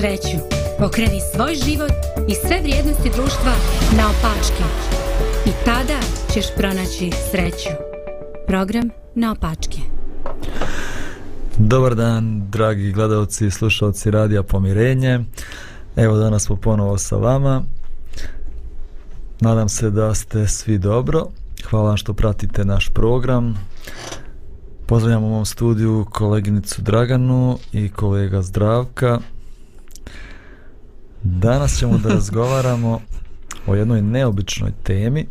[0.00, 0.38] sreću.
[0.78, 1.92] Pokreni svoj život
[2.28, 3.52] i sve vrijednosti društva
[3.96, 4.64] na opačke.
[5.46, 6.00] I tada
[6.32, 7.68] ćeš pronaći sreću.
[8.46, 9.78] Program na opačke.
[11.58, 15.20] Dobar dan, dragi gledalci i slušalci Radija Pomirenje.
[15.96, 17.62] Evo danas smo ponovo sa vama.
[19.40, 21.26] Nadam se da ste svi dobro.
[21.70, 23.54] Hvala vam što pratite naš program.
[24.86, 29.20] Pozdravljam u mom studiju koleginicu Draganu i kolega Zdravka.
[31.22, 33.00] Danas ćemo da razgovaramo
[33.66, 35.26] o jednoj neobičnoj temi.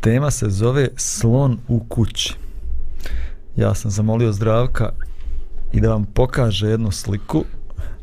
[0.00, 2.34] Tema se zove Slon u kući.
[3.56, 4.92] Ja sam zamolio Zdravka
[5.72, 7.44] i da vam pokaže jednu sliku.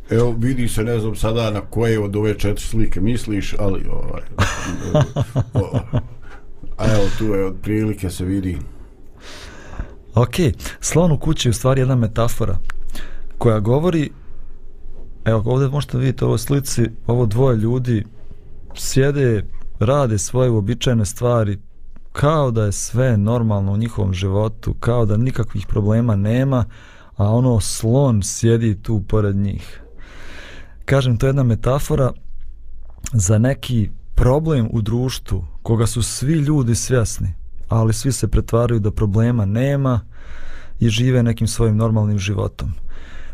[0.09, 4.21] Evo vidi se, ne znam sada na koje od ove četiri slike misliš, ali ovaj,
[5.53, 5.79] o,
[6.77, 8.57] a evo tu je od prilike se vidi.
[10.15, 10.35] Ok,
[10.79, 12.57] slon u kući je u stvari jedna metafora
[13.37, 14.09] koja govori,
[15.25, 18.05] evo ovdje možete vidjeti ovo slici, ovo dvoje ljudi
[18.75, 19.43] sjede,
[19.79, 21.59] rade svoje uobičajene stvari,
[22.11, 26.65] kao da je sve normalno u njihovom životu, kao da nikakvih problema nema,
[27.15, 29.81] a ono slon sjedi tu pored njih.
[30.85, 32.11] Kažem, to je jedna metafora
[33.13, 37.33] za neki problem u društvu koga su svi ljudi svjesni,
[37.67, 39.99] ali svi se pretvaraju da problema nema
[40.79, 42.73] i žive nekim svojim normalnim životom.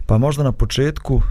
[0.07, 1.21] Pa možda na početku,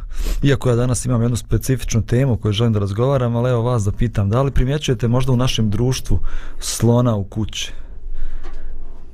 [0.42, 3.92] iako ja danas imam jednu specifičnu temu koju želim da razgovaram, ali evo vas da
[3.92, 6.18] pitam, da li primjećujete možda u našem društvu
[6.58, 7.72] slona u kući?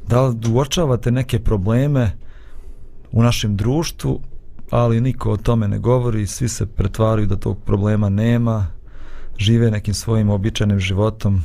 [0.09, 2.13] Da li uočavate neke probleme
[3.13, 4.21] u našem društvu,
[4.71, 8.67] ali niko o tome ne govori, svi se pretvaraju da tog problema nema,
[9.39, 11.43] žive nekim svojim običajnim životom?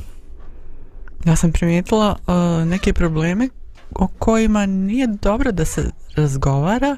[1.24, 3.48] Ja sam primijetila uh, neke probleme
[3.94, 6.96] o kojima nije dobro da se razgovara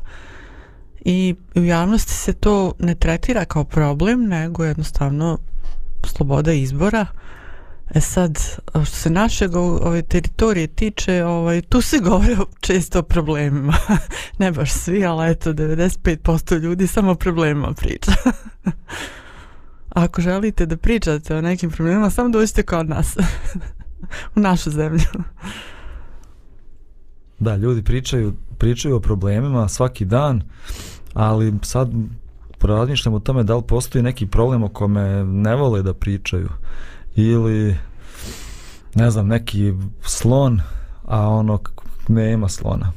[1.01, 5.39] i u javnosti se to ne tretira kao problem, nego jednostavno
[6.07, 7.07] sloboda izbora.
[7.95, 8.39] E sad,
[8.73, 13.75] što se našeg ove teritorije tiče, ovaj, tu se govore često o problemima.
[14.39, 18.13] ne baš svi, ali eto, 95% ljudi samo o problemima priča.
[19.89, 23.17] Ako želite da pričate o nekim problemima, samo dođite kod nas.
[24.37, 25.23] u našu zemlju.
[27.41, 30.43] Da, ljudi pričaju, pričaju o problemima svaki dan,
[31.15, 31.91] ali sad
[32.63, 36.49] razmišljam o tome da li postoji neki problem o kome ne vole da pričaju
[37.17, 37.77] ili
[38.95, 40.61] ne znam, neki slon
[41.07, 41.59] a ono
[42.09, 42.93] nema slona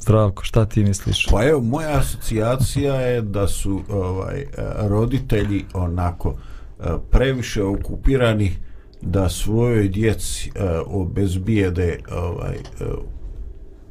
[0.00, 1.26] Zdravko, šta ti misliš?
[1.30, 4.46] Pa evo, moja asocijacija je da su ovaj
[4.88, 6.34] roditelji onako
[6.80, 8.56] eh, previše okupirani
[9.04, 12.86] da svojoj djeci uh, obezbijede ovaj, uh,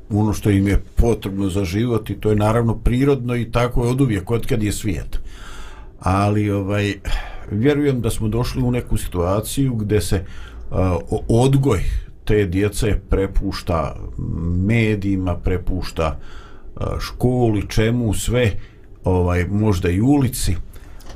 [0.10, 3.90] ono što im je potrebno za život i to je naravno prirodno i tako je
[3.90, 5.20] od uvijek, od kad je svijet.
[6.00, 6.94] Ali ovaj,
[7.52, 10.26] vjerujem da smo došli u neku situaciju gdje se
[10.72, 10.78] uh,
[11.28, 11.80] odgoj
[12.26, 13.96] te djece prepušta
[14.68, 16.20] medijima, prepušta
[16.76, 18.52] uh, školi, čemu sve,
[19.04, 20.56] ovaj možda i ulici,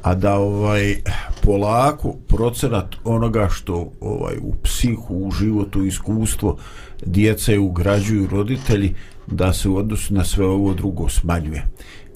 [0.08, 0.96] a da ovaj
[1.44, 6.58] polako procenat onoga što ovaj u psihu, u životu, iskustvo
[7.06, 8.94] djece ugrađuju roditelji
[9.28, 11.68] da se u odnosu na sve ovo drugo smanjuje.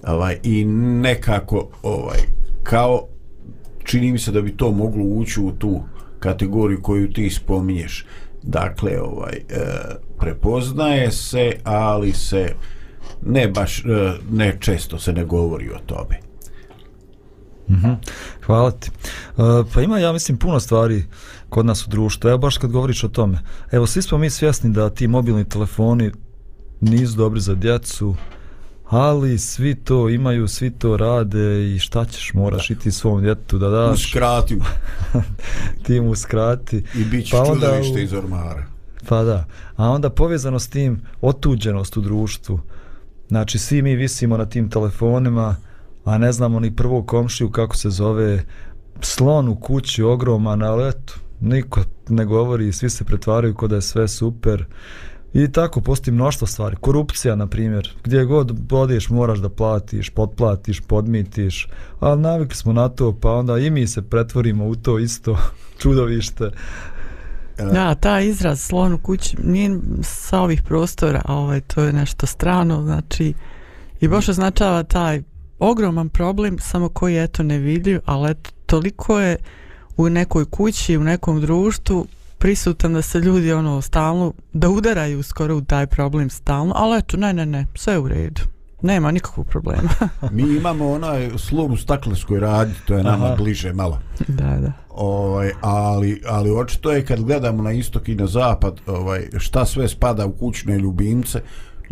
[0.07, 2.19] Ovaj, I nekako ovaj
[2.63, 3.07] kao
[3.83, 5.81] čini mi se da bi to moglo ući u tu
[6.19, 8.05] kategoriju koju ti spominješ.
[8.43, 9.43] Dakle, ovaj e,
[10.19, 12.53] prepoznaje se, ali se
[13.25, 16.30] ne baš e, ne često se ne govori o tome.
[17.69, 17.93] Mm
[18.45, 18.91] Hvala ti.
[19.37, 21.05] Uh, pa ima, ja mislim, puno stvari
[21.49, 22.29] kod nas u društvu.
[22.29, 23.39] Evo, baš kad govoriš o tome.
[23.71, 26.11] Evo, svi smo mi svjesni da ti mobilni telefoni
[26.81, 28.15] nisu dobri za djecu,
[28.89, 32.73] ali svi to imaju, svi to rade i šta ćeš, moraš da.
[32.73, 34.05] iti svom djetu da daš.
[34.05, 34.63] Uskrati mu.
[35.85, 36.83] ti mu uskrati.
[36.95, 37.99] I bit će pa čudovište u...
[37.99, 38.65] iz ormara.
[39.07, 39.45] Pa da.
[39.75, 42.59] A onda povezano s tim otuđenost u društvu.
[43.27, 45.55] Znači, svi mi visimo na tim telefonima,
[46.05, 48.43] a ne znamo ni prvu komšiju kako se zove
[49.01, 53.81] slon u kući ogroman, ali eto, niko ne govori, svi se pretvaraju kod da je
[53.81, 54.65] sve super.
[55.33, 60.81] I tako postoji mnoštvo stvari, korupcija na primjer, gdje god odiješ moraš da platiš, potplatiš,
[60.81, 61.67] podmitiš,
[61.99, 65.37] ali navikli smo na to, pa onda i mi se pretvorimo u to isto
[65.81, 66.51] čudovište.
[67.57, 72.25] Da, ta izraz slon u kući nije sa ovih prostora, a ovaj, to je nešto
[72.25, 73.33] strano, znači
[73.99, 75.21] i baš označava taj
[75.61, 79.37] ogroman problem, samo koji je eto nevidljiv, ali eto, toliko je
[79.97, 85.57] u nekoj kući, u nekom društvu prisutan da se ljudi ono stalno, da udaraju skoro
[85.57, 88.41] u taj problem stalno, ali eto, ne, ne, ne, sve u redu.
[88.81, 89.89] nema nikakvog problema.
[90.31, 93.35] Mi imamo onaj slom u staklenskoj radnji, to je nama Aha.
[93.35, 93.99] bliže malo.
[94.27, 94.71] da, da.
[94.89, 99.87] Ovaj, ali, ali očito je kad gledamo na istok i na zapad ovaj, šta sve
[99.87, 101.41] spada u kućne ljubimce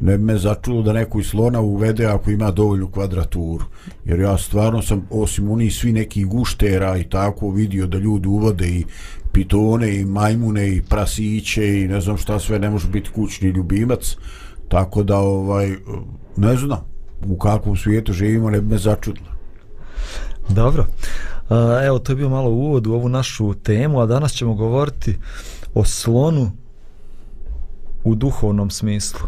[0.02, 3.66] ne bi me začulo da neko iz slona uvede ako ima dovoljnu kvadraturu
[4.06, 8.68] jer ja stvarno sam osim oni svi neki guštera i tako vidio da ljudi uvode
[8.68, 8.86] i
[9.32, 14.18] pitone i majmune i prasiće i ne znam šta sve ne može biti kućni ljubimac
[14.68, 15.76] tako da ovaj
[16.38, 16.80] ne znam
[17.26, 19.30] u kakvom svijetu živimo ne bi me začudilo
[20.50, 20.86] Dobro.
[21.86, 25.18] Evo, to je bio malo uvod u ovu našu temu, a danas ćemo govoriti
[25.74, 26.52] o slonu
[28.04, 29.20] u duhovnom smislu.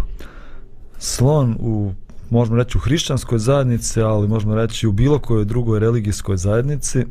[1.03, 1.92] Slon u,
[2.30, 7.06] možemo reći, u hrišćanskoj zajednici, ali možemo reći u bilo kojoj drugoj religijskoj zajednici.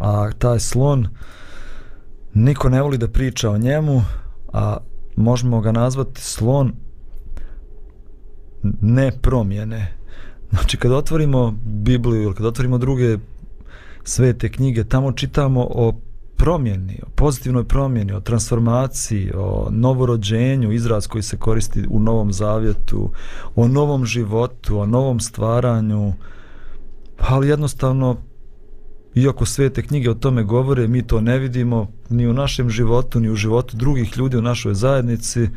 [0.00, 1.08] A taj slon,
[2.34, 4.02] niko ne voli da priča o njemu,
[4.52, 4.76] a
[5.16, 6.72] možemo ga nazvati slon
[8.80, 9.92] ne promjene.
[10.50, 13.18] Znači, kad otvorimo Bibliju ili kad otvorimo druge
[14.04, 15.92] svete knjige, tamo čitamo o
[16.42, 23.10] promjeni, o pozitivnoj promjeni, o transformaciji, o novorođenju, izraz koji se koristi u Novom Zavjetu,
[23.56, 26.12] o novom životu, o novom stvaranju,
[27.18, 28.16] ali jednostavno
[29.14, 33.30] iako svete knjige o tome govore, mi to ne vidimo ni u našem životu, ni
[33.30, 35.48] u životu drugih ljudi u našoj zajednici.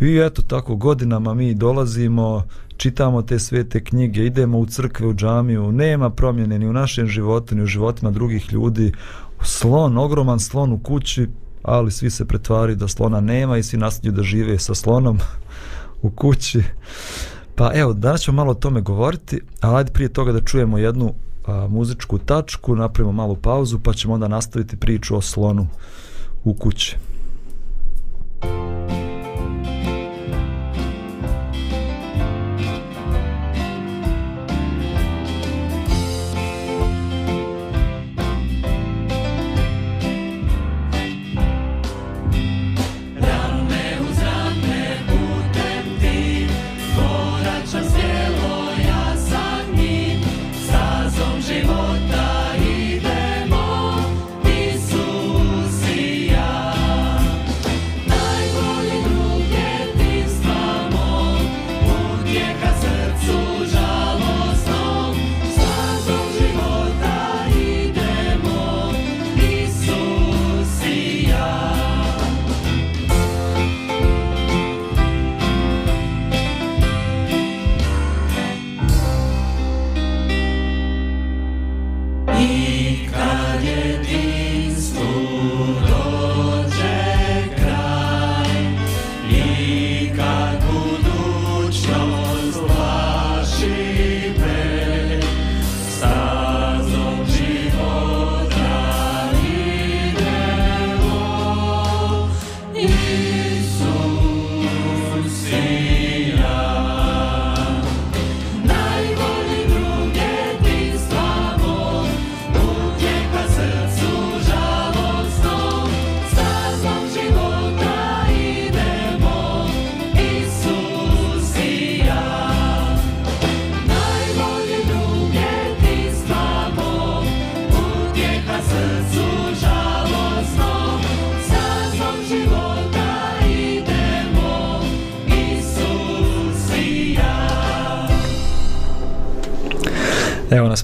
[0.00, 2.44] I eto tako godinama mi dolazimo,
[2.76, 7.54] čitamo te svete knjige, idemo u crkve, u džamiju, nema promjene ni u našem životu,
[7.54, 8.92] ni u životima drugih ljudi,
[9.42, 11.28] slon, ogroman slon u kući,
[11.62, 15.18] ali svi se pretvari da slona nema i svi nastavljaju da žive sa slonom
[16.02, 16.62] u kući.
[17.54, 21.14] Pa evo, danas ćemo malo o tome govoriti, ali ajde prije toga da čujemo jednu
[21.46, 25.66] a, muzičku tačku, napravimo malu pauzu, pa ćemo onda nastaviti priču o slonu
[26.44, 26.96] u kući.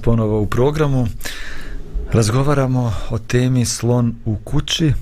[0.05, 1.07] Ponovo u programu.
[2.13, 4.93] Razgovaramo o temi slon u kući.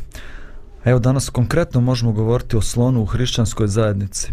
[0.85, 4.33] Evo danas konkretno možemo govoriti o slonu u hrišćanskoj zajednici.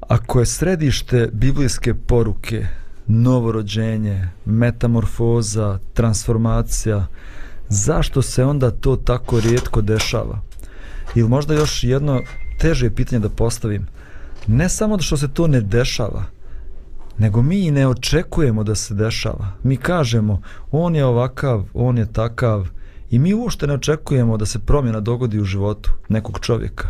[0.00, 2.66] Ako je središte biblijske poruke
[3.06, 7.06] novorođenje, metamorfoza, transformacija,
[7.68, 10.40] zašto se onda to tako rijetko dešava?
[11.14, 12.20] Ili možda još jedno
[12.58, 13.86] teže pitanje da postavim.
[14.46, 16.24] Ne samo da što se to ne dešava,
[17.20, 19.52] nego mi ne očekujemo da se dešava.
[19.62, 22.68] Mi kažemo, on je ovakav, on je takav
[23.10, 26.88] i mi uopšte ne očekujemo da se promjena dogodi u životu nekog čovjeka.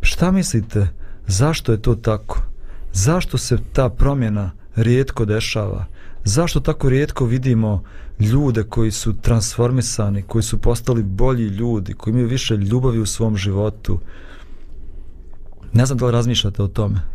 [0.00, 0.88] Šta mislite,
[1.26, 2.42] zašto je to tako?
[2.92, 5.84] Zašto se ta promjena rijetko dešava?
[6.24, 7.82] Zašto tako rijetko vidimo
[8.18, 13.36] ljude koji su transformisani, koji su postali bolji ljudi, koji imaju više ljubavi u svom
[13.36, 14.00] životu?
[15.72, 17.13] Ne znam da li razmišljate o tome.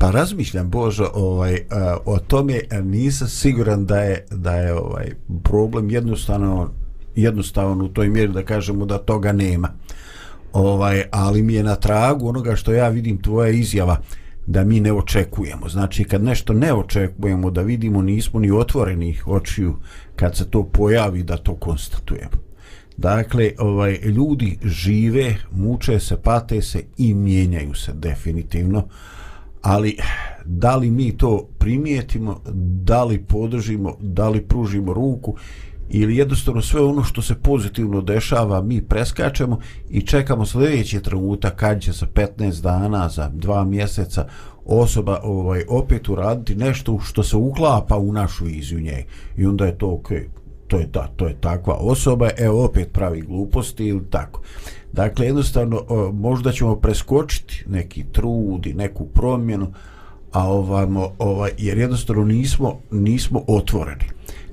[0.00, 1.64] Pa razmišljam Božo ovaj e,
[2.04, 5.10] o tome nisam siguran da je da je ovaj
[5.42, 6.70] problem jednostavno
[7.16, 9.68] jednostavan u toj mjeri da kažemo da toga nema.
[10.52, 13.96] ovaj, ali mi je na tragu onoga što ja vidim tvoja izjava
[14.46, 15.68] da mi ne očekujemo.
[15.68, 19.76] Znači, kad nešto ne očekujemo da vidimo, nismo ni otvorenih očiju
[20.16, 22.50] kad se to pojavi da to konstatujemo.
[22.96, 28.88] Dakle, ovaj, ljudi žive, muče se, pate se i mijenjaju se definitivno,
[29.62, 29.96] ali
[30.44, 32.40] da li mi to primijetimo,
[32.84, 35.36] da li podržimo, da li pružimo ruku
[35.88, 39.58] ili jednostavno sve ono što se pozitivno dešava mi preskačemo
[39.90, 44.26] i čekamo sljedeći trenutak kad će sa 15 dana za dva mjeseca
[44.64, 49.04] osoba ovaj opet uraditi nešto što se uklapa u našu viziju nje.
[49.36, 50.39] I onda je to okay
[50.70, 54.40] to je da to je takva osoba evo opet pravi gluposti ili tako
[54.92, 59.72] dakle jednostavno možda ćemo preskočiti neki trud i neku promjenu
[60.32, 64.04] a ovamo ovaj jer jednostavno nismo nismo otvoreni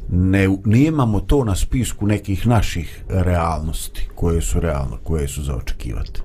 [0.09, 6.21] ne, nemamo to na spisku nekih naših realnosti koje su realno, koje su za očekivati.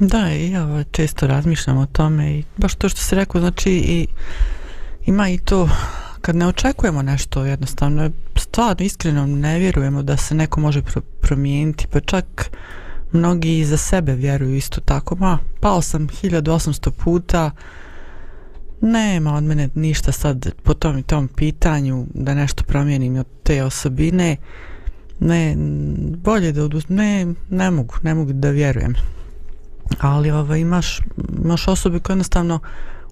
[0.00, 3.70] Da, i ja ovaj, često razmišljam o tome i baš to što se rekao, znači
[3.70, 4.06] i,
[5.06, 5.68] ima i to
[6.24, 11.86] kad ne očekujemo nešto jednostavno, stvarno iskreno ne vjerujemo da se neko može pro promijeniti,
[11.90, 12.50] pa čak
[13.12, 17.50] mnogi i za sebe vjeruju isto tako, ma, pao sam 1800 puta,
[18.80, 23.64] nema od mene ništa sad po tom i tom pitanju da nešto promijenim od te
[23.64, 24.36] osobine.
[25.20, 25.56] Ne,
[26.16, 26.84] bolje da oduz...
[26.88, 28.94] ne, ne mogu, ne mogu da vjerujem.
[30.00, 31.00] Ali ovaj, imaš,
[31.44, 32.60] imaš osobe koje jednostavno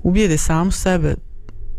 [0.02, 1.14] ubijede samu sebe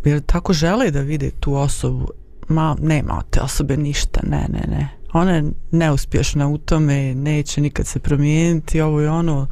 [0.05, 2.07] jer tako žele da vide tu osobu?
[2.47, 4.89] Ma nema od te osobe ništa, ne, ne, ne.
[5.13, 9.47] Ona je neuspješna u tome neće nikad se promijeniti ovo i ono.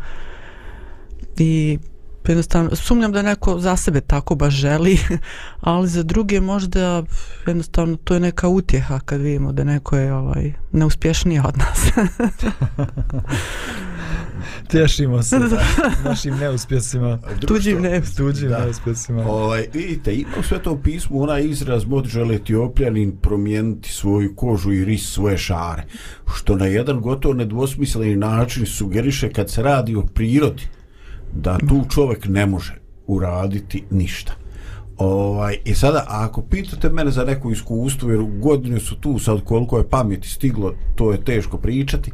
[1.38, 1.80] I
[2.28, 5.00] jednostavno, sumnjam da neko za sebe tako baš želi,
[5.62, 7.04] ali za druge možda
[7.48, 11.88] jednostavno to je neka utjeha kad vidimo da neko je ovaj, neuspješniji od nas.
[14.68, 15.64] Tješimo se da,
[16.04, 17.20] našim neuspjesima.
[17.48, 18.32] Tuđim neuspjesima.
[18.32, 19.26] Tuđim neuspjesima.
[19.28, 24.86] Ovaj, vidite, ima u svetom pismu ona izraz mod žele etiopljanin promijeniti svoju kožu i
[24.86, 25.84] ris svoje šare.
[26.36, 30.64] Što na jedan gotovo nedvosmisleni način sugeriše kad se radi o prirodi
[31.34, 32.74] da tu čovjek ne može
[33.08, 34.34] uraditi ništa.
[34.98, 39.78] Ovaj, I sada, ako pitate mene za neko iskustvo, jer godine su tu, sad koliko
[39.78, 42.12] je pameti stiglo, to je teško pričati,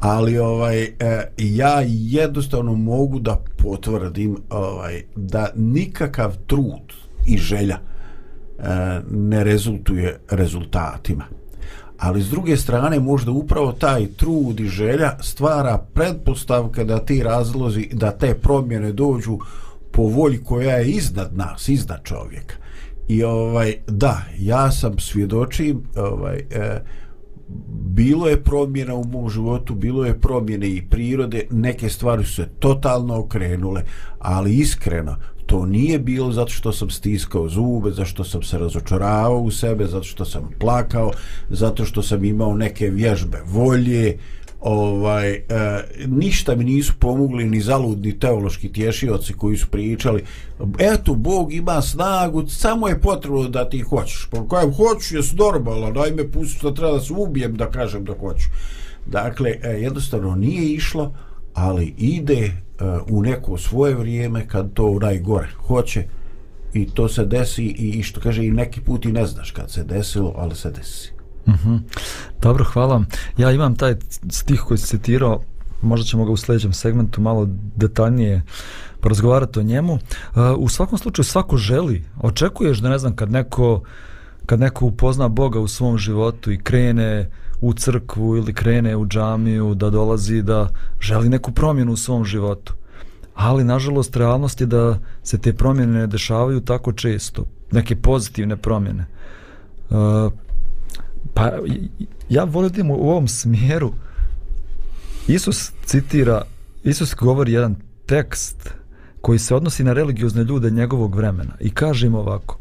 [0.00, 0.92] ali ovaj e,
[1.38, 6.92] ja jednostavno mogu da potvrdim ovaj da nikakav trud
[7.26, 8.62] i želja e,
[9.10, 11.24] ne rezultuje rezultatima
[11.98, 17.88] ali s druge strane možda upravo taj trud i želja stvara pretpostavke da ti razlozi,
[17.92, 19.38] da te promjene dođu
[19.92, 22.54] po volji koja je iznad nas, iznad čovjeka.
[23.08, 26.80] I ovaj, da, ja sam svjedočim, ovaj, e,
[27.98, 32.48] bilo je promjena u mom životu, bilo je promjene i prirode, neke stvari su se
[32.58, 33.84] totalno okrenule,
[34.18, 39.40] ali iskreno, to nije bilo zato što sam stiskao zube, zato što sam se razočaravao
[39.40, 41.12] u sebe, zato što sam plakao,
[41.50, 44.18] zato što sam imao neke vježbe volje,
[44.60, 45.42] ovaj e,
[46.06, 50.24] ništa mi nisu pomogli ni zaludni teološki tješioci koji su pričali
[50.78, 55.90] eto Bog ima snagu samo je potrebno da ti hoćeš pa kajem hoću je normalno
[55.92, 58.46] daj me pusti da treba da se ubijem da kažem da hoću
[59.06, 61.14] dakle e, jednostavno nije išlo
[61.54, 62.52] ali ide e,
[63.10, 66.04] u neko svoje vrijeme kad to najgore hoće
[66.72, 69.70] i to se desi i, i što kaže i neki put i ne znaš kad
[69.70, 71.17] se desilo, ali se desi.
[71.48, 71.80] Mm -hmm.
[72.42, 73.04] Dobro, hvala.
[73.36, 73.94] Ja imam taj
[74.30, 75.42] stih koji si citirao,
[75.82, 78.42] možda ćemo ga u sljedećem segmentu malo detaljnije
[79.00, 79.92] porazgovarati o njemu.
[79.92, 79.98] Uh,
[80.56, 83.82] u svakom slučaju svako želi, očekuješ da ne znam kad neko
[84.46, 89.74] kad neko upozna Boga u svom životu i krene u crkvu ili krene u džamiju
[89.74, 90.68] da dolazi da
[91.00, 92.74] želi neku promjenu u svom životu.
[93.34, 97.44] Ali, nažalost, realnost je da se te promjene ne dešavaju tako često.
[97.70, 99.06] Neke pozitivne promjene.
[99.90, 100.32] Uh,
[101.34, 101.52] pa,
[102.28, 103.92] ja volim u ovom smjeru
[105.28, 106.42] Isus citira,
[106.84, 108.74] Isus govori jedan tekst
[109.20, 112.58] koji se odnosi na religiozne ljude njegovog vremena i kaže im ovako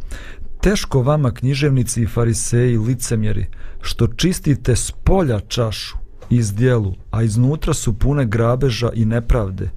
[0.62, 3.46] teško vama književnici i fariseji licemjeri
[3.82, 5.98] što čistite s polja čašu
[6.30, 9.70] iz dijelu, a iznutra su pune grabeža i nepravde.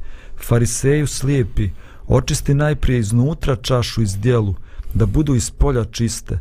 [0.48, 1.70] Fariseju slijepi,
[2.06, 4.54] očisti najprije iznutra čašu iz dijelu,
[4.94, 6.38] da budu iz polja čiste.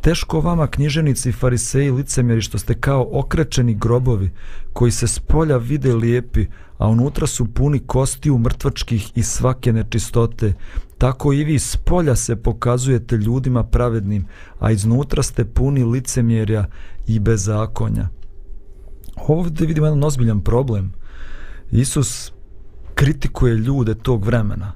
[0.00, 4.30] Teško vama knjiženici, i fariseji licemjeri što ste kao okrečeni grobovi
[4.72, 6.46] koji se s polja vide lijepi,
[6.78, 10.54] a unutra su puni kostiju mrtvačkih i svake nečistote
[10.98, 14.26] tako i vi s polja se pokazujete ljudima pravednim,
[14.58, 16.66] a iznutra ste puni licemjerja
[17.06, 18.08] i bezakonja.
[19.28, 20.92] Ovdje vidimo jedan ozbiljan problem.
[21.70, 22.32] Isus
[22.94, 24.72] kritikuje ljude tog vremena,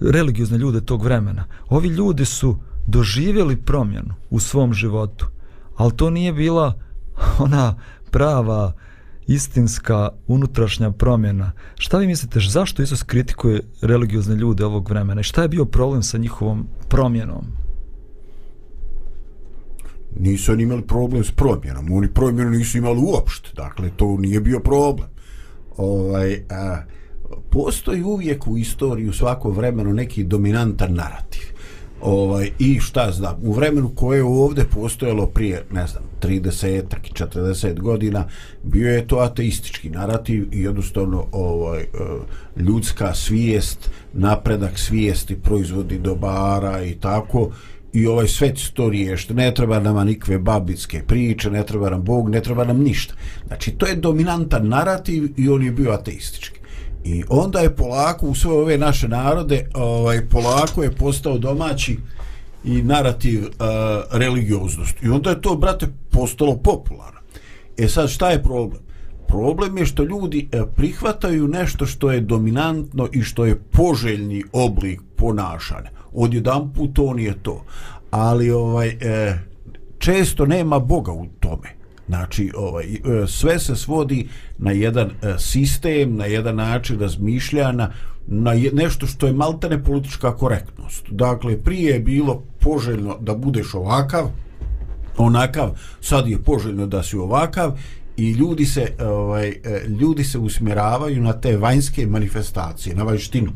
[0.00, 1.44] religiozne ljude tog vremena.
[1.68, 5.26] Ovi ljudi su doživjeli promjenu u svom životu,
[5.76, 6.78] ali to nije bila
[7.38, 7.74] ona
[8.10, 8.72] prava
[9.26, 11.52] istinska unutrašnja promjena.
[11.74, 16.02] Šta vi mislite, zašto Isus kritikuje religiozne ljude ovog vremena i šta je bio problem
[16.02, 17.44] sa njihovom promjenom?
[20.20, 24.60] Nisu oni imali problem s promjenom, oni promjenu nisu imali uopšte, dakle to nije bio
[24.60, 25.08] problem.
[25.76, 26.82] Ovaj, a,
[27.50, 31.55] postoji uvijek u istoriji u svako vremenu neki dominantan narativ
[32.00, 37.12] ovaj i šta znam u vremenu koje je ovdje postojalo prije ne znam 30 i
[37.12, 38.24] 40 godina
[38.62, 41.86] bio je to ateistički narativ i jednostavno ovaj e,
[42.56, 47.50] ljudska svijest napredak svijesti proizvodi dobara i tako
[47.92, 52.28] i ovaj svet to riješte ne treba nam nikve babitske priče ne treba nam Bog
[52.30, 53.14] ne treba nam ništa.
[53.46, 56.55] Znači to je dominantan narativ i on je bio ateistički.
[57.06, 61.98] I onda je polako u sve ove naše narode, ovaj polako je postao domaći
[62.64, 63.48] i narativ uh,
[64.12, 65.02] religioznost.
[65.02, 67.20] I onda je to, brate, postalo popularno.
[67.76, 68.82] E sad, šta je problem?
[69.28, 75.00] Problem je što ljudi uh, prihvataju nešto što je dominantno i što je poželjni oblik
[75.16, 75.90] ponašanja.
[76.12, 77.64] Odjedan put on je to.
[78.10, 79.34] Ali ovaj uh,
[79.98, 81.75] često nema Boga u tome.
[82.08, 87.90] Znači, ovaj, e, sve se svodi na jedan e, sistem, na jedan način razmišljanja,
[88.26, 91.04] na nešto što je maltene politička korektnost.
[91.10, 94.30] Dakle, prije je bilo poželjno da budeš ovakav,
[95.16, 97.78] onakav, sad je poželjno da si ovakav
[98.16, 103.52] i ljudi se, ovaj, e, ljudi se usmjeravaju na te vanjske manifestacije, na vanjštinu.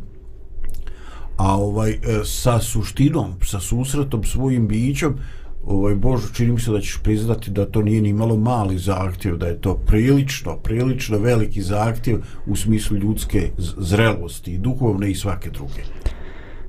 [1.37, 5.15] A ovaj, sa suštinom, sa susretom svojim bićom,
[5.65, 9.37] ovaj Bože, čini mi se da ćeš priznati da to nije ni malo mali zahtjev,
[9.37, 15.83] da je to prilično, prilično veliki zahtjev u smislu ljudske zrelosti, duhovne i svake druge.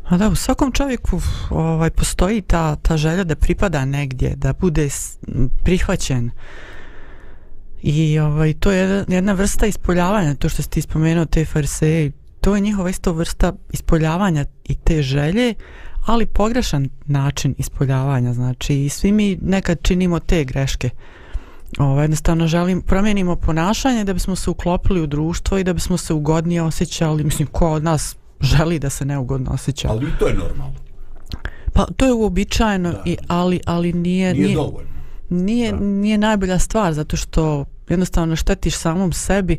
[0.03, 4.89] A da, u svakom čovjeku ovaj, postoji ta, ta želja da pripada negdje, da bude
[5.63, 6.31] prihvaćen.
[7.81, 12.61] I ovaj, to je jedna vrsta ispoljavanja, to što ste ispomenuo te farseje, to je
[12.61, 15.53] njihova isto vrsta ispoljavanja i te želje,
[16.05, 20.89] ali pogrešan način ispoljavanja, znači i svi mi nekad činimo te greške.
[21.79, 26.13] Ovo, jednostavno želim, promijenimo ponašanje da bismo se uklopili u društvo i da bismo se
[26.13, 29.87] ugodnije osjećali, mislim, ko od nas želi da se neugodno osjeća.
[29.91, 30.75] Ali to je normalno.
[31.73, 34.33] Pa to je uobičajeno, i, ali, ali nije...
[34.33, 34.91] Nije, nije dovoljno.
[35.29, 39.57] Nije, nije najbolja stvar, zato što jednostavno štetiš samom sebi,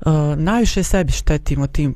[0.00, 1.94] uh, najviše sebi štetimo tim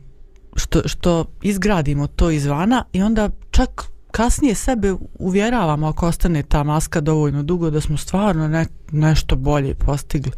[0.57, 7.01] što, što izgradimo to izvana i onda čak kasnije sebe uvjeravamo ako ostane ta maska
[7.01, 10.33] dovoljno dugo da smo stvarno ne, nešto bolje postigli.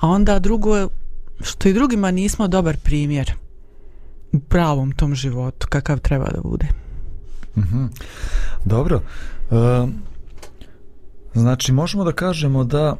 [0.00, 0.88] A onda drugo je
[1.40, 3.32] što i drugima nismo dobar primjer
[4.32, 6.66] u pravom tom životu kakav treba da bude.
[7.56, 7.88] Mm -hmm.
[8.64, 9.02] Dobro.
[9.50, 9.86] E,
[11.34, 12.96] znači možemo da kažemo da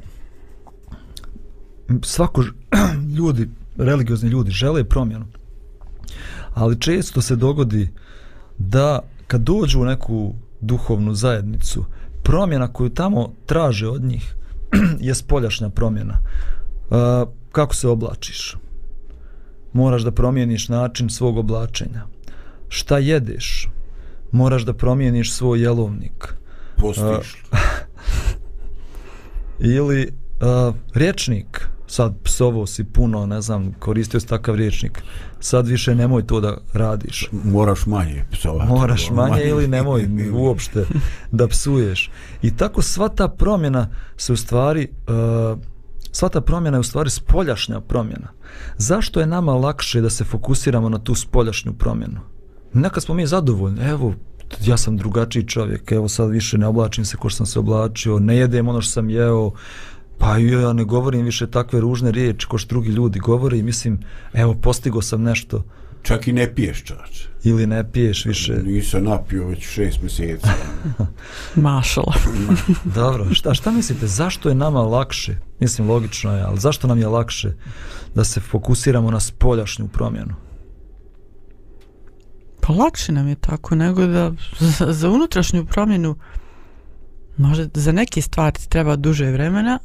[2.02, 2.44] svako
[3.18, 5.26] ljudi, religiozni ljudi žele promjenu
[6.58, 7.88] ali često se dogodi
[8.58, 11.84] da kad dođu u neku duhovnu zajednicu,
[12.22, 14.34] promjena koju tamo traže od njih
[15.08, 16.18] je spoljašnja promjena.
[16.90, 18.56] Uh, kako se oblačiš?
[19.72, 22.02] Moraš da promijeniš način svog oblačenja.
[22.68, 23.68] Šta jedeš?
[24.32, 26.34] Moraš da promijeniš svoj jelovnik.
[26.76, 27.44] Postiš.
[27.52, 27.58] Uh,
[29.76, 35.02] ili uh, rječnik sad psovo si puno, ne znam, koristio si takav riječnik,
[35.40, 37.28] sad više nemoj to da radiš.
[37.44, 38.72] Moraš manje psovati.
[38.72, 40.08] Moraš manje, manje ili nemoj
[40.42, 40.86] uopšte
[41.32, 42.10] da psuješ.
[42.42, 45.58] I tako sva ta promjena se u stvari, uh,
[46.12, 48.28] sva ta promjena je u stvari spoljašnja promjena.
[48.76, 52.20] Zašto je nama lakše da se fokusiramo na tu spoljašnju promjenu?
[52.72, 54.14] Nekad smo mi zadovoljni, evo,
[54.64, 58.18] ja sam drugačiji čovjek, evo sad više ne oblačim se ko što sam se oblačio,
[58.18, 59.52] ne jedem ono što sam jeo,
[60.18, 64.00] Pa ja ne govorim više takve ružne riječi ko što drugi ljudi govore i mislim,
[64.32, 65.64] evo, postigo sam nešto.
[66.02, 67.24] Čak i ne piješ čač.
[67.44, 68.62] Ili ne piješ više.
[68.62, 70.46] Nisam napio već šest mjeseci.
[71.54, 72.14] Mašala.
[72.84, 77.06] Dobro, šta, šta mislite, zašto je nama lakše, mislim logično je, ali zašto nam je
[77.06, 77.52] lakše
[78.14, 80.34] da se fokusiramo na spoljašnju promjenu?
[82.60, 86.16] Pa lakše nam je tako nego da za, za unutrašnju promjenu
[87.36, 89.78] može za neke stvari treba duže vremena,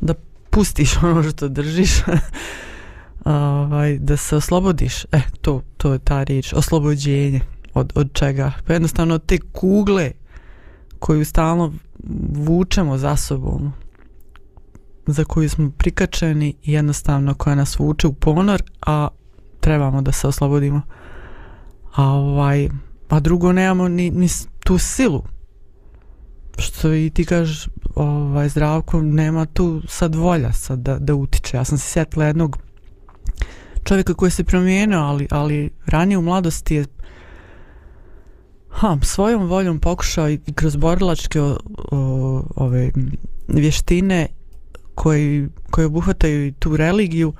[0.00, 0.14] da
[0.50, 1.90] pustiš ono što držiš
[3.24, 7.40] ovaj, da se oslobodiš e, to, to je ta riječ oslobođenje
[7.74, 10.10] od, od čega pa jednostavno te kugle
[10.98, 11.72] koju stalno
[12.32, 13.72] vučemo za sobom
[15.06, 19.08] za koju smo prikačeni i jednostavno koja nas vuče u ponor a
[19.60, 20.82] trebamo da se oslobodimo.
[21.94, 22.68] A ovaj,
[23.08, 24.28] a drugo nemamo ni, ni
[24.64, 25.22] tu silu.
[26.58, 31.56] Što i ti kažeš, ovaj, zdravko, nema tu sad volja sad da, da utiče.
[31.56, 32.58] Ja sam se sjetila jednog
[33.84, 36.86] čovjeka koji se promijenio, ali, ali ranije u mladosti je
[38.68, 41.58] ha, svojom voljom pokušao i kroz borilačke o,
[41.90, 42.90] o, ove
[43.48, 44.26] vještine
[44.94, 47.32] koji, koje obuhvataju i tu religiju,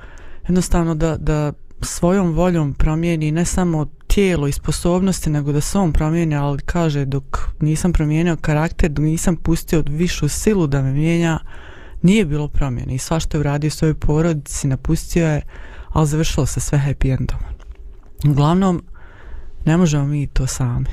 [0.43, 5.93] jednostavno da, da svojom voljom promijeni ne samo tijelo i sposobnosti, nego da se on
[5.93, 11.39] promijeni, ali kaže dok nisam promijenio karakter, dok nisam pustio višu silu da me mijenja,
[12.03, 15.43] nije bilo promjene i sva što je uradio svojoj porodici, napustio je,
[15.89, 17.39] ali završilo se sve happy endom.
[18.31, 18.83] Uglavnom,
[19.65, 20.87] ne možemo mi to sami.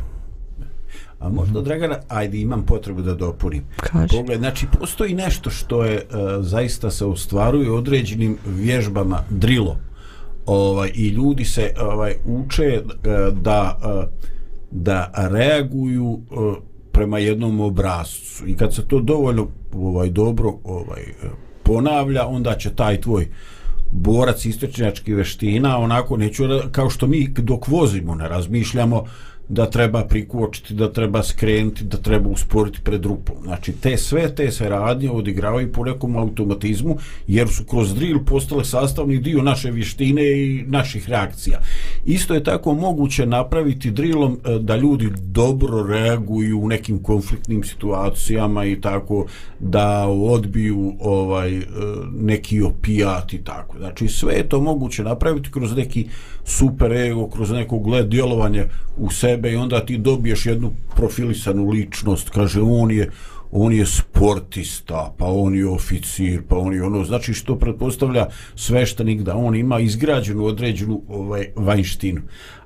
[1.19, 3.63] A možda, Dragana, ajde, imam potrebu da dopunim.
[3.77, 4.17] Kaže.
[4.17, 9.77] Pogled, znači, postoji nešto što je uh, zaista se ostvaruje određenim vježbama, drilom.
[10.45, 12.81] Ovaj, I ljudi se ovaj uče eh,
[13.41, 14.07] da, eh,
[14.71, 16.35] da reaguju eh,
[16.91, 18.47] prema jednom obrazcu.
[18.47, 21.03] I kad se to dovoljno ovaj dobro ovaj
[21.63, 23.27] ponavlja, onda će taj tvoj
[23.91, 29.03] borac istočnjački veština, onako neću, kao što mi dok vozimo ne razmišljamo
[29.49, 33.35] da treba prikočiti, da treba skrenuti, da treba usporiti pred rupom.
[33.43, 38.65] Znači, te sve te se radnje odigravaju po nekom automatizmu, jer su kroz drill postale
[38.65, 41.59] sastavni dio naše vještine i naših reakcija.
[42.05, 48.65] Isto je tako moguće napraviti drillom e, da ljudi dobro reaguju u nekim konfliktnim situacijama
[48.65, 49.25] i tako
[49.59, 51.63] da odbiju ovaj e,
[52.11, 53.77] neki opijat i tako.
[53.77, 56.07] Znači sve je to moguće napraviti kroz neki
[56.45, 58.65] super ego, kroz neko gled djelovanje
[58.97, 63.09] u sebe i onda ti dobiješ jednu profilisanu ličnost, kaže on je
[63.55, 69.21] on je sportista, pa on je oficir, pa on je ono, znači što pretpostavlja sveštenik
[69.21, 72.21] da on ima izgrađenu određenu ovaj vanjštinu.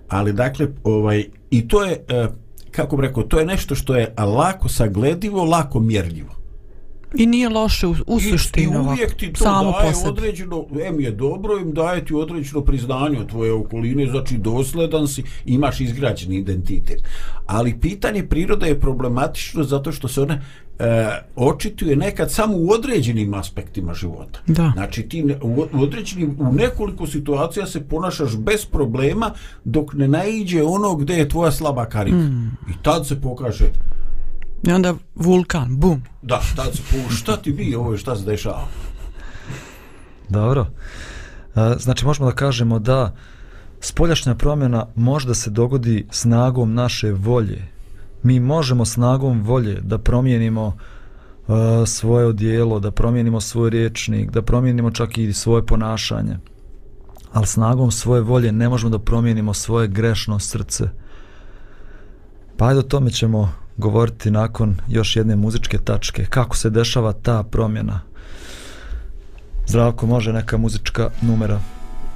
[0.07, 2.27] Ali dakle, ovaj i to je eh,
[2.71, 6.35] kako bi rekao, to je nešto što je lako sagledivo, lako mjerljivo.
[7.15, 10.09] I nije loše u, u suštini ovako, uvijek ti to samo daje po sebi.
[10.09, 15.23] određeno, em je dobro, im daje ti određeno priznanje od tvoje okoline, znači dosledan si,
[15.45, 17.03] imaš izgrađeni identitet.
[17.45, 20.41] Ali pitanje prirode je problematično zato što se ona
[20.79, 24.39] e, očituje nekad samo u određenim aspektima života.
[24.47, 24.71] Da.
[24.75, 29.31] Znači ti ne, u, u određenim, u nekoliko situacija se ponašaš bez problema
[29.63, 32.17] dok ne naiđe ono gde je tvoja slaba karika.
[32.17, 32.57] Mm.
[32.69, 33.65] I tad se pokaže
[34.63, 36.01] I onda vulkan, bum.
[36.21, 38.67] Da, tad se po, šta ti bi ovo, šta se dešava?
[40.29, 40.67] Dobro.
[41.55, 43.15] E, Znači možemo da kažemo da
[43.79, 47.67] spoljašnja promjena može da se dogodi snagom naše volje.
[48.23, 50.77] Mi možemo snagom volje da promijenimo
[51.85, 56.37] svoje odijelo, da promijenimo svoj riječnik, da promijenimo čak i svoje ponašanje.
[57.33, 60.89] Ali snagom svoje volje ne možemo da promijenimo svoje grešno srce.
[62.57, 66.25] Pa ajde o tome ćemo govoriti nakon još jedne muzičke tačke.
[66.25, 67.99] Kako se dešava ta promjena?
[69.67, 71.59] Zdravko, može neka muzička numera?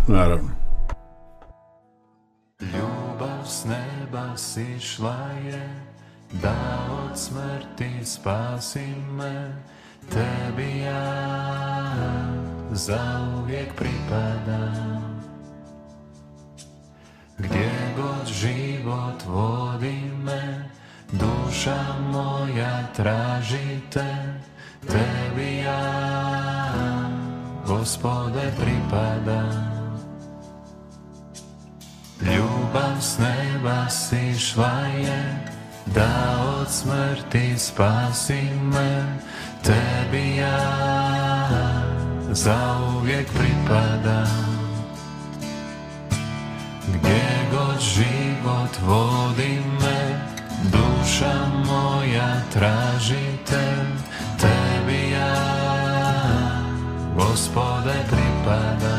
[0.08, 0.50] Naravno.
[2.62, 5.82] Ljubav s neba sišla je
[6.42, 9.64] Da od smrti spasi me
[10.10, 11.94] Tebi ja
[12.72, 15.22] zauvijek pripadam
[17.38, 20.70] Gdje god život vodi me
[21.12, 24.16] Duša moja traži te
[24.88, 25.84] Tebi ja.
[27.68, 29.72] Gospode pripadam
[32.22, 35.46] Ljubav s neba sišla je
[35.86, 38.42] Da od smrti spasi
[38.74, 39.20] me
[39.64, 40.60] Tebi ja.
[42.32, 44.61] Zauvijek pripadam
[47.82, 50.02] život vodi me
[50.72, 51.34] Duša
[51.66, 53.72] moja traži te
[54.42, 55.36] Tebi ja.
[57.16, 58.98] Gospode pripada.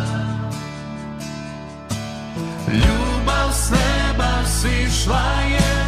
[2.72, 5.81] Ljubav s neba sišla je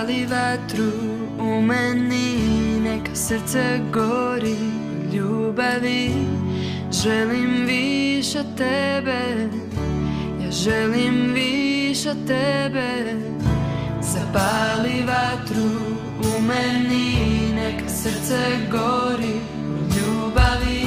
[0.00, 0.92] Zapali vatru
[1.38, 4.56] u meni Neka srce gori
[5.12, 6.10] ljubavi.
[6.92, 9.48] Želim više tebe
[10.44, 13.14] Ja želim više tebe.
[14.00, 15.70] Zapali vatru
[16.18, 17.16] u meni
[17.54, 18.38] Neka srce
[18.70, 19.40] gori
[19.96, 20.86] ljubavi.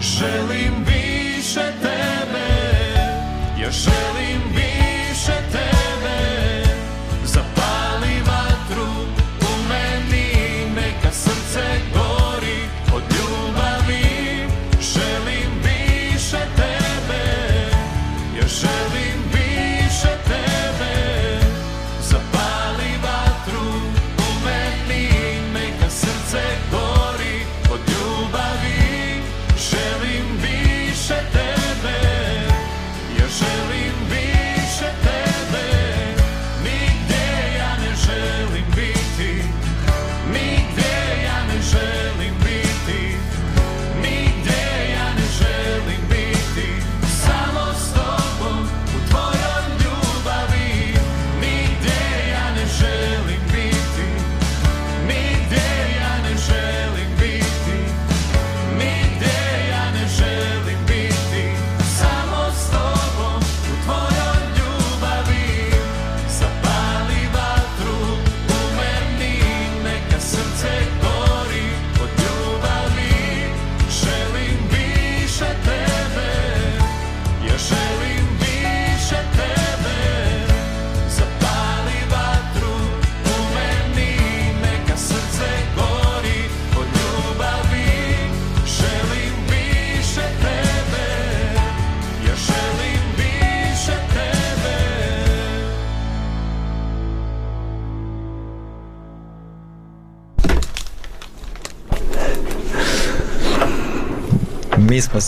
[0.00, 2.48] Želim više tebe
[3.62, 4.51] Ja želim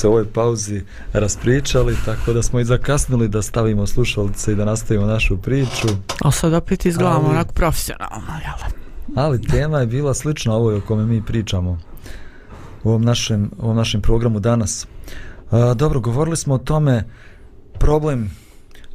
[0.05, 4.65] se u ovoj pauzi raspričali, tako da smo i zakasnili da stavimo slušalice i da
[4.65, 5.89] nastavimo našu priču.
[6.21, 8.71] A sad opet izgledamo onako profesionalno, jel?
[9.17, 11.79] Ali tema je bila slična ovoj o kome mi pričamo
[12.83, 14.87] u ovom našem, u ovom našem programu danas.
[15.51, 17.05] A, dobro, govorili smo o tome,
[17.79, 18.31] problem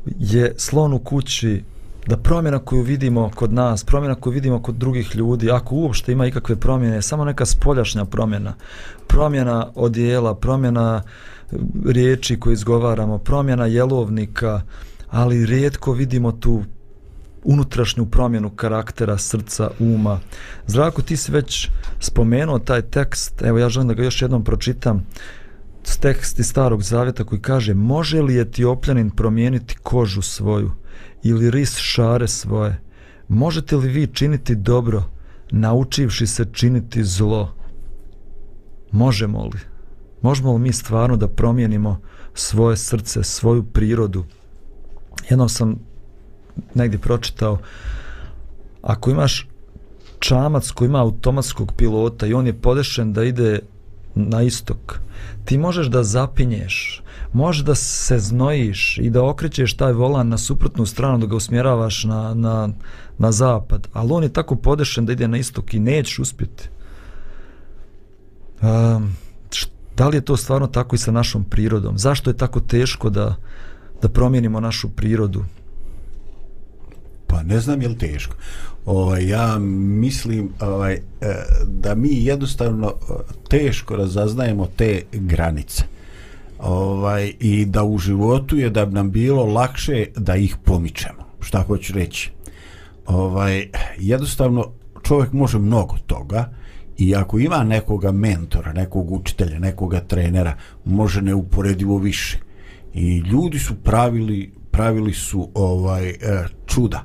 [0.06, 1.64] je slon u kući,
[2.10, 6.26] da promjena koju vidimo kod nas, promjena koju vidimo kod drugih ljudi, ako uopšte ima
[6.26, 8.54] ikakve promjene, samo neka spoljašnja promjena.
[9.08, 14.62] Promjena odijela, promjena e, riječi koje izgovaramo, promjena jelovnika,
[15.10, 16.64] ali rijetko vidimo tu
[17.44, 20.20] unutrašnju promjenu karaktera, srca, uma.
[20.68, 21.70] Zdravko, ti si već
[22.00, 25.39] spomenuo taj tekst, evo ja želim da ga još jednom pročitam, Uh,
[25.98, 30.72] tekst iz starog zavjeta koji kaže može li etiopljanin promijeniti kožu svoju
[31.24, 32.82] ili ris šare svoje?
[33.28, 35.04] Možete li vi činiti dobro
[35.52, 37.54] naučivši se činiti zlo?
[38.92, 39.60] Možemo li?
[40.22, 42.02] Možemo li mi stvarno da promijenimo
[42.34, 44.26] svoje srce, svoju prirodu?
[45.30, 45.80] Jednom sam
[46.74, 47.58] negdje pročitao
[48.82, 49.48] ako imaš
[50.20, 53.60] čamac koji ima automatskog pilota i on je podešen da ide
[54.16, 55.00] na istok,
[55.46, 60.86] ti možeš da zapinješ, možeš da se znojiš i da okrećeš taj volan na suprotnu
[60.86, 62.70] stranu, da ga usmjeravaš na, na,
[63.18, 66.70] na zapad, ali on je tako podešen da ide na istok i nećeš uspjeti.
[68.62, 69.16] Um,
[70.00, 71.98] da li je to stvarno tako i sa našom prirodom?
[71.98, 73.36] Zašto je tako teško da,
[74.02, 75.46] da promijenimo našu prirodu?
[77.28, 78.36] Pa ne znam je li teško.
[78.90, 79.60] Ovaj, ja
[80.00, 81.00] mislim ovaj, e,
[81.68, 83.14] da mi jednostavno e,
[83.50, 85.84] teško razaznajemo te granice.
[86.60, 91.26] Ovaj, I da u životu je da bi nam bilo lakše da ih pomičemo.
[91.40, 92.32] Šta hoću reći?
[93.06, 94.72] Ovaj, jednostavno
[95.04, 96.50] čovjek može mnogo toga
[96.98, 102.40] i ako ima nekoga mentora, nekog učitelja, nekoga trenera, može neuporedivo više.
[102.94, 106.16] I ljudi su pravili pravili su ovaj e,
[106.66, 107.04] čuda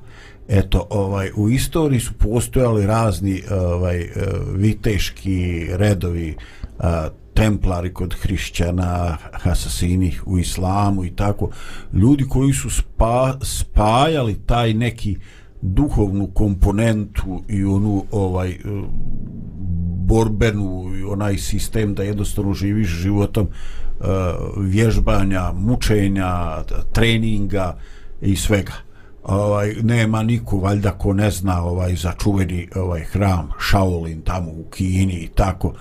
[0.49, 4.11] eto ovaj u istoriji su postojali razni eh, ovaj eh,
[4.55, 6.37] viteški redovi
[6.79, 11.51] a, templari kod hrišćana hasasini u islamu i tako
[11.93, 15.17] ljudi koji su spa, spajali taj neki
[15.63, 18.57] duhovnu komponentu i onu ovaj
[20.07, 24.07] borbenu i onaj sistem da jednostavno živiš životom uh,
[24.59, 27.79] vježbanja, mučenja, treninga
[28.21, 28.84] i svega.
[29.25, 35.15] Ovaj nema niko valjda ko ne zna ovaj začuveni ovaj hram Shaolin tamo u Kini
[35.15, 35.73] i tako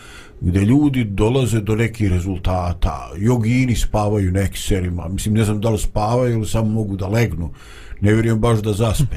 [0.42, 3.12] gdje ljudi dolaze do nekih rezultata.
[3.18, 5.08] Jogini spavaju neki serima.
[5.08, 7.54] Mislim ne znam da li spavaju ili samo mogu da legnu.
[8.02, 9.16] Ne vjerujem baš da zaspe.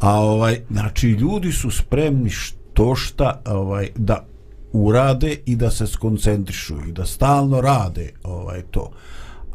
[0.00, 4.26] A ovaj znači ljudi su spremni što šta ovaj da
[4.72, 8.90] urade i da se skoncentrišu i da stalno rade ovaj to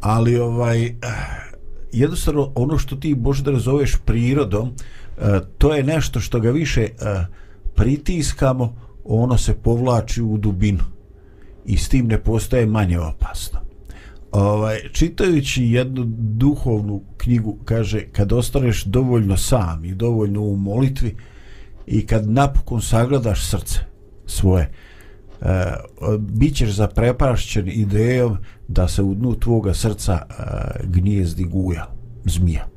[0.03, 0.93] ali ovaj eh,
[1.93, 6.81] jednostavno ono što ti možeš da nazoveš prirodom e, to je nešto što ga više
[6.81, 6.89] e,
[7.75, 8.75] pritiskamo
[9.05, 10.83] ono se povlači u dubinu
[11.65, 13.59] i s tim ne postaje manje opasno.
[14.31, 21.15] Ovaj, čitajući jednu duhovnu knjigu kaže kad ostaneš dovoljno sam i dovoljno u molitvi
[21.87, 23.79] i kad napokon sagledaš srce
[24.25, 24.71] svoje
[25.41, 25.73] e,
[26.19, 28.37] bit ćeš zaprepašćen idejom
[28.73, 30.35] da se u dnu tvoga srca uh,
[30.89, 31.87] gnijezdi guja,
[32.25, 32.73] zmija.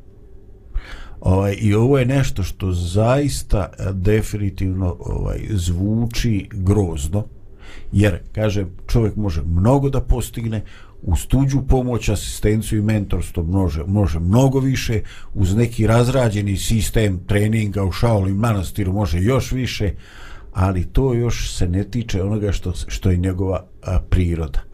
[1.21, 7.25] Ovaj, I ovo je nešto što zaista e, definitivno ovaj, zvuči grozno,
[7.93, 10.63] jer, kaže, čovjek može mnogo da postigne,
[11.03, 15.01] uz tuđu pomoć, asistenciju i mentorstvo može, može mnogo više,
[15.35, 19.95] uz neki razrađeni sistem treninga u Shaolin manastiru može još više,
[20.53, 24.66] ali to još se ne tiče onoga što, što je njegova a, priroda.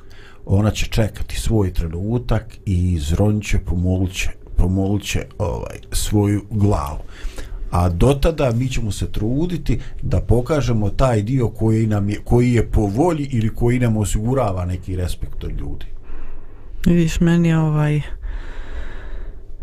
[0.47, 6.99] Ona će čekati svoj trenutak i zronće pomoluće, pomoluće ovaj, svoju glavu.
[7.71, 12.53] A do tada mi ćemo se truditi da pokažemo taj dio koji, nam je, koji
[12.53, 15.87] je po volji ili koji nam osigurava neki respekt od ljudi.
[16.87, 18.01] Vidiš, meni je ovaj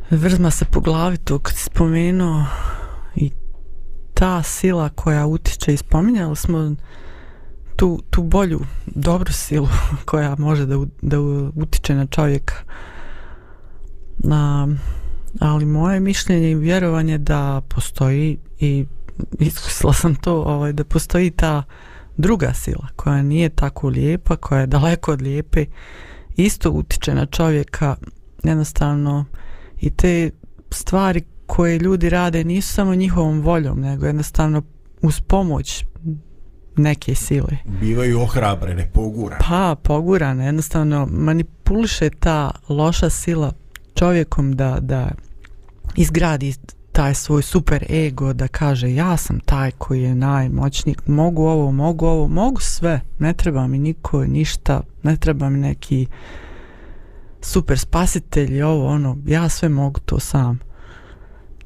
[0.10, 2.46] vrzma se po glavi tu kad si spomenuo
[3.16, 3.32] i
[4.14, 6.76] ta sila koja utiče i spominjali smo
[7.80, 9.68] tu, tu bolju, dobru silu
[10.06, 11.20] koja može da, da
[11.56, 12.56] utiče na čovjeka.
[14.18, 14.68] Na,
[15.40, 18.86] ali moje mišljenje i vjerovanje da postoji i
[19.40, 21.64] iskusila sam to ovaj, da postoji ta
[22.18, 25.66] druga sila koja nije tako lijepa, koja je daleko od lijepe
[26.36, 27.96] isto utiče na čovjeka
[28.44, 29.26] jednostavno
[29.80, 30.32] i te
[30.72, 34.62] stvari koje ljudi rade nisu samo njihovom voljom, nego jednostavno
[35.02, 35.86] uz pomoć
[36.80, 37.58] neke sile.
[37.66, 39.42] Bivaju ohrabrene, pogurane.
[39.50, 40.46] Pa, pogurane.
[40.46, 43.52] Jednostavno manipuliše ta loša sila
[43.96, 45.12] čovjekom da, da
[45.96, 46.54] izgradi
[46.92, 52.06] taj svoj super ego, da kaže ja sam taj koji je najmoćniji, mogu ovo, mogu
[52.06, 56.08] ovo, mogu sve, ne treba mi niko, ništa, ne treba mi neki
[57.42, 60.60] super spasitelj, ovo, ono, ja sve mogu to sam.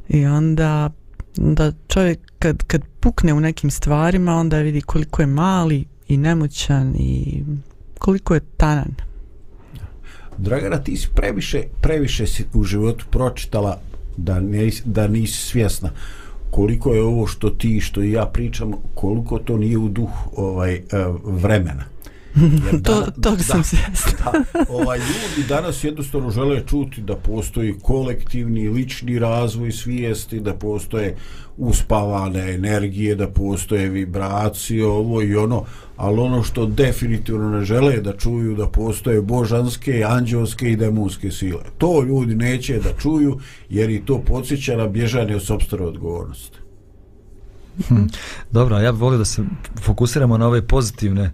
[0.08, 0.90] I onda
[1.36, 6.96] da čovjek kad, kad pukne u nekim stvarima onda vidi koliko je mali i nemoćan
[6.96, 7.44] i
[8.00, 8.96] koliko je tanan.
[10.38, 13.80] Dragana, ti si previše, previše si u životu pročitala
[14.18, 15.90] da, ne, da nisi svjesna
[16.52, 20.74] koliko je ovo što ti što i ja pričam, koliko to nije u duh ovaj,
[20.74, 20.82] eh,
[21.24, 21.84] vremena.
[22.36, 24.12] Jer to, dana, tog da, sam svjesna.
[24.24, 31.16] da, ovaj, ljudi danas jednostavno žele čuti da postoji kolektivni, lični razvoj svijesti, da postoje
[31.58, 35.66] uspavane energije, da postoje vibracije, ovo i ono,
[35.98, 41.64] ali ono što definitivno ne žele da čuju da postoje božanske, anđelske i demonske sile.
[41.78, 43.40] To ljudi neće da čuju
[43.70, 46.58] jer i to podsjeća na bježanje od sobstvene odgovornosti.
[47.88, 48.06] Hm.
[48.52, 49.44] Dobro, ja bih volio da se
[49.82, 51.32] fokusiramo na ove pozitivne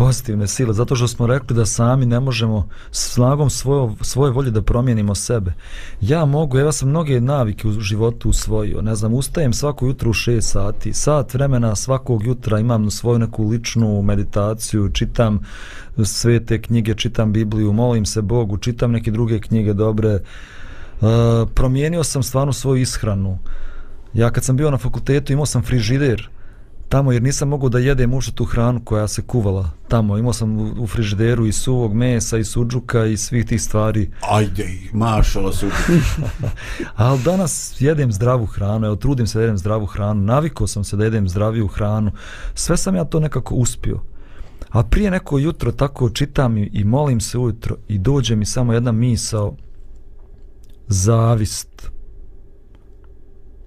[0.00, 4.62] pozitivne sile, zato što smo rekli da sami ne možemo snagom svojo, svoje volje da
[4.62, 5.52] promijenimo sebe.
[6.00, 10.12] Ja mogu, ja sam mnoge navike u životu usvojio, ne znam, ustajem svako jutro u
[10.12, 15.40] 6 sati, sat vremena svakog jutra imam svoju neku ličnu meditaciju, čitam
[16.04, 20.20] sve te knjige, čitam Bibliju, molim se Bogu, čitam neke druge knjige dobre, e,
[21.54, 23.38] promijenio sam stvarno svoju ishranu.
[24.14, 26.28] Ja kad sam bio na fakultetu imao sam frižider,
[26.90, 30.18] tamo jer nisam mogao da jedem uopšte tu hranu koja se kuvala tamo.
[30.18, 34.10] Imao sam u, u frižideru i suvog mesa i suđuka i svih tih stvari.
[34.30, 35.66] Ajde, mašala se
[36.96, 40.96] Ali danas jedem zdravu hranu, evo trudim se da jedem zdravu hranu, navikao sam se
[40.96, 42.12] da jedem zdraviju hranu.
[42.54, 44.00] Sve sam ja to nekako uspio.
[44.70, 48.72] A prije neko jutro tako čitam i, i molim se ujutro i dođe mi samo
[48.72, 49.56] jedna misao
[50.88, 51.90] zavist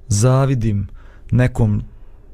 [0.07, 0.87] zavidim
[1.31, 1.83] nekom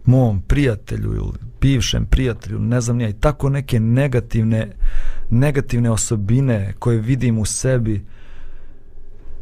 [0.09, 1.31] mom prijatelju ili
[1.61, 4.71] bivšem prijatelju, ne znam nije, i tako neke negativne,
[5.29, 8.05] negativne osobine koje vidim u sebi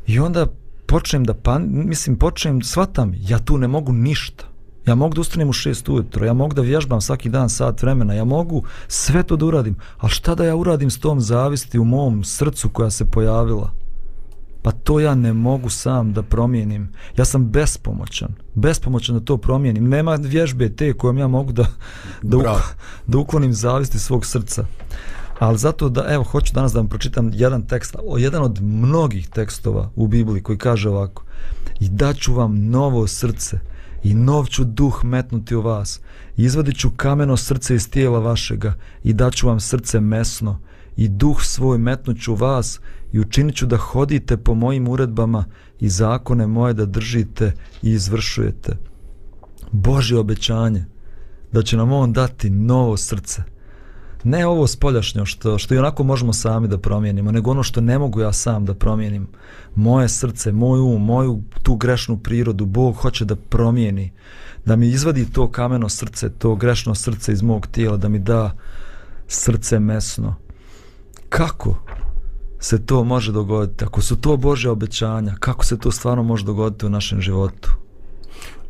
[0.07, 0.47] i onda
[0.85, 4.45] počnem da pan, mislim, počnem, shvatam, ja tu ne mogu ništa.
[4.85, 8.13] Ja mogu da ustanem u šest ujutro, ja mogu da vježbam svaki dan sat vremena,
[8.13, 11.83] ja mogu sve to da uradim, ali šta da ja uradim s tom zavisti u
[11.85, 13.71] mom srcu koja se pojavila?
[14.67, 16.89] Pa to ja ne mogu sam da promijenim.
[17.17, 18.35] Ja sam bespomoćan.
[18.53, 19.89] Bespomoćan da to promijenim.
[19.89, 21.65] Nema vježbe te kojom ja mogu da,
[22.21, 22.43] da, uk,
[23.07, 24.65] da uklonim zavisti svog srca.
[25.39, 29.29] Ali zato da, evo, hoću danas da vam pročitam jedan tekst, o jedan od mnogih
[29.29, 31.23] tekstova u Bibliji koji kaže ovako
[31.79, 33.59] i daću vam novo srce
[34.03, 35.99] i nov ću duh metnuti u vas
[36.37, 40.59] i izvadit ću kameno srce iz tijela vašega i daću vam srce mesno
[40.97, 42.79] i duh svoj metnuću vas
[43.11, 45.45] i učinit ću da hodite po mojim uredbama
[45.79, 48.77] i zakone moje da držite i izvršujete.
[49.71, 50.85] Božje obećanje
[51.51, 53.43] da će nam on dati novo srce.
[54.23, 57.99] Ne ovo spoljašnjo što, što i onako možemo sami da promijenimo, nego ono što ne
[57.99, 59.27] mogu ja sam da promijenim.
[59.75, 64.11] Moje srce, moj um, moju tu grešnu prirodu, Bog hoće da promijeni,
[64.65, 68.51] da mi izvadi to kameno srce, to grešno srce iz mog tijela, da mi da
[69.27, 70.35] srce mesno.
[71.29, 71.86] Kako?
[72.59, 76.85] Se to može dogoditi, ako su to Bože obećanja, kako se to stvarno može dogoditi
[76.85, 77.69] u našem životu?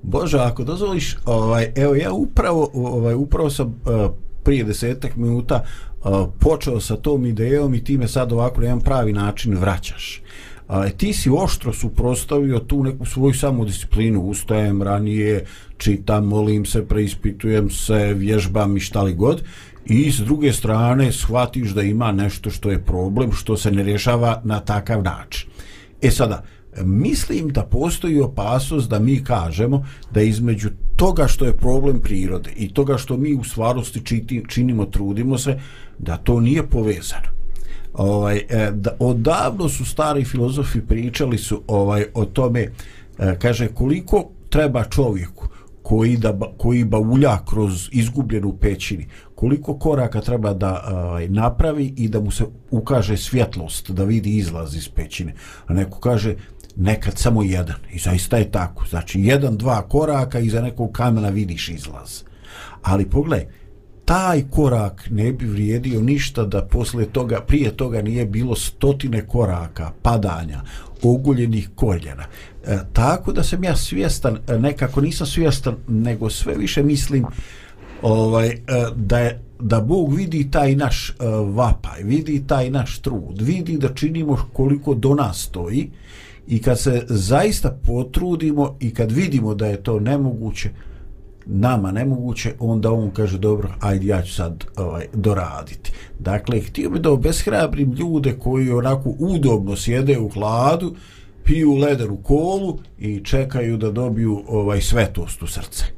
[0.04, 4.12] Bože, ako dozvoliš, ovaj, evo ja upravo, ovaj, upravo sam uh,
[4.44, 8.82] prije desetak minuta uh, počeo sa tom idejom i ti me sad ovako na jedan
[8.82, 10.22] pravi način vraćaš.
[10.68, 15.46] A, ti si oštro suprostavio tu neku svoju samodisciplinu, ustajem ranije,
[15.78, 19.44] čitam, molim se, preispitujem se, vježbam i šta li god
[19.90, 24.42] i s druge strane shvatiš da ima nešto što je problem što se ne rješava
[24.44, 25.50] na takav način.
[26.02, 26.44] E sada,
[26.84, 32.74] mislim da postoji opasnost da mi kažemo da između toga što je problem prirode i
[32.74, 35.60] toga što mi u stvarnosti čiti, činimo, trudimo se,
[36.00, 37.38] da to nije povezano.
[37.94, 42.62] Ovaj, e, da, odavno su stari filozofi pričali su ovaj o tome,
[43.20, 45.48] e, kaže, koliko treba čovjeku
[45.82, 49.08] koji, da, koji baulja kroz izgubljenu pećini,
[49.38, 54.76] koliko koraka treba da ovaj, napravi i da mu se ukaže svjetlost, da vidi izlaz
[54.76, 55.34] iz pećine.
[55.68, 56.36] A neko kaže,
[56.76, 57.76] nekad samo jedan.
[57.92, 58.86] I zaista je tako.
[58.90, 62.24] Znači, jedan, dva koraka i za nekog kamena vidiš izlaz.
[62.82, 63.48] Ali pogledaj,
[64.06, 69.92] taj korak ne bi vrijedio ništa da posle toga, prije toga nije bilo stotine koraka,
[70.02, 70.62] padanja,
[71.04, 72.26] oguljenih koljena.
[72.68, 77.26] E, tako da sam ja svjestan, e, nekako nisam svjestan, nego sve više mislim
[78.02, 78.58] ovaj, e,
[78.96, 81.14] da je da Bog vidi taj naš e,
[81.54, 85.90] vapaj, vidi taj naš trud, vidi da činimo koliko do nas stoji
[86.48, 90.70] i kad se zaista potrudimo i kad vidimo da je to nemoguće,
[91.46, 95.92] nama nemoguće, onda on kaže dobro, ajde ja ću sad ovaj, doraditi.
[96.20, 100.96] Dakle, htio bi da obeshrabrim ljude koji onako udobno sjede u hladu,
[101.44, 105.97] piju lederu kolu i čekaju da dobiju ovaj svetost u srce.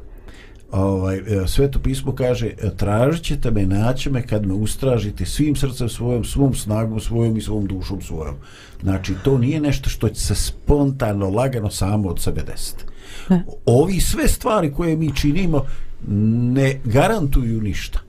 [0.72, 5.90] Ovaj, e, sveto pismo kaže tražit ćete me, naći me kad me ustražite svim srcem
[5.90, 8.36] svojom, svom snagom svojom i svom dušom svojom.
[8.82, 12.84] Znači, to nije nešto što će se spontano, lagano samo od sebe desiti.
[13.66, 15.66] Ovi sve stvari koje mi činimo
[16.54, 18.00] ne garantuju ništa,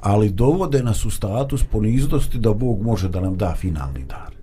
[0.00, 4.34] ali dovode nas u status poniznosti da Bog može da nam da finalni dar.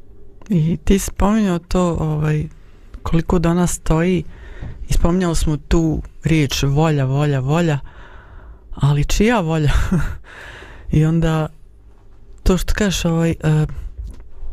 [0.49, 2.43] I ti spominjao to ovaj,
[3.03, 4.23] koliko danas stoji i
[4.93, 7.79] spominjali smo tu riječ volja, volja, volja,
[8.75, 9.71] ali čija volja?
[10.91, 11.47] I onda
[12.43, 13.69] to što kažeš ovaj, uh,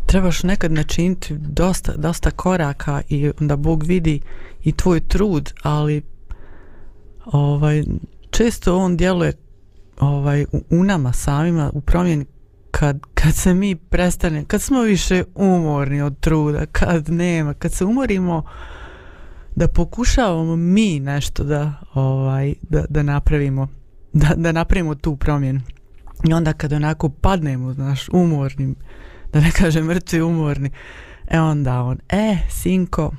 [0.07, 4.21] trebaš nekad načiniti dosta, dosta koraka i onda Bog vidi
[4.63, 6.03] i tvoj trud, ali
[7.25, 7.85] ovaj
[8.31, 9.33] često on djeluje
[10.01, 12.27] ovaj u, u nama samima u promjeni
[12.71, 17.85] kad, kad se mi prestane, kad smo više umorni od truda, kad nema, kad se
[17.85, 18.43] umorimo
[19.57, 23.69] da pokušavamo mi nešto da ovaj da, da napravimo
[24.13, 25.61] da, da napravimo tu promjenu
[26.29, 28.75] i onda kad onako padnemo znaš umorni
[29.33, 30.71] da ne kažem mrtvi umorni
[31.29, 33.13] e onda on e sinko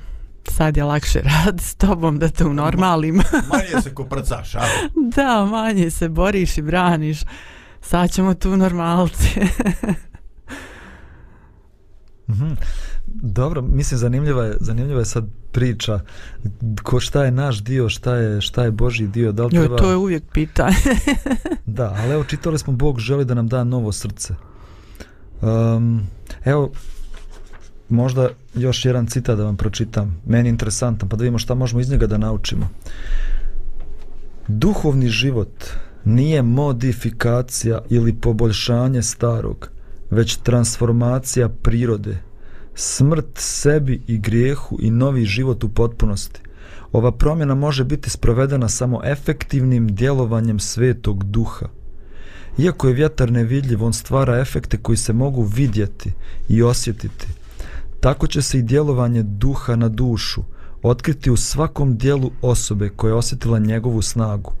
[0.50, 3.14] sad je lakše rad s tobom da te u normalim.
[3.52, 4.60] manje se koprcaš, a?
[5.16, 7.20] Da, manje se boriš i braniš.
[7.80, 9.40] Sad ćemo tu normalci.
[12.28, 12.56] mm -hmm.
[13.06, 16.00] Dobro, mislim zanimljiva je, zanimljiva je sad priča
[16.82, 19.90] ko šta je naš dio, šta je šta je Božji dio, da li jo, to
[19.90, 20.76] je uvijek pitanje.
[21.66, 24.34] da, ali evo čitali smo Bog želi da nam da novo srce.
[25.42, 26.06] Um,
[26.44, 26.70] evo
[27.88, 30.20] možda još jedan citat da vam pročitam.
[30.26, 32.68] Meni je interesantan, pa da vidimo šta možemo iz njega da naučimo.
[34.48, 35.64] Duhovni život
[36.04, 39.70] nije modifikacija ili poboljšanje starog,
[40.10, 42.18] već transformacija prirode,
[42.74, 46.40] smrt sebi i grijehu i novi život u potpunosti.
[46.92, 51.66] Ova promjena može biti sprovedena samo efektivnim djelovanjem svetog duha.
[52.58, 56.12] Iako je vjetar nevidljiv, on stvara efekte koji se mogu vidjeti
[56.48, 57.26] i osjetiti.
[58.00, 60.42] Tako će se i djelovanje duha na dušu
[60.82, 64.52] otkriti u svakom dijelu osobe koja je osjetila njegovu snagu.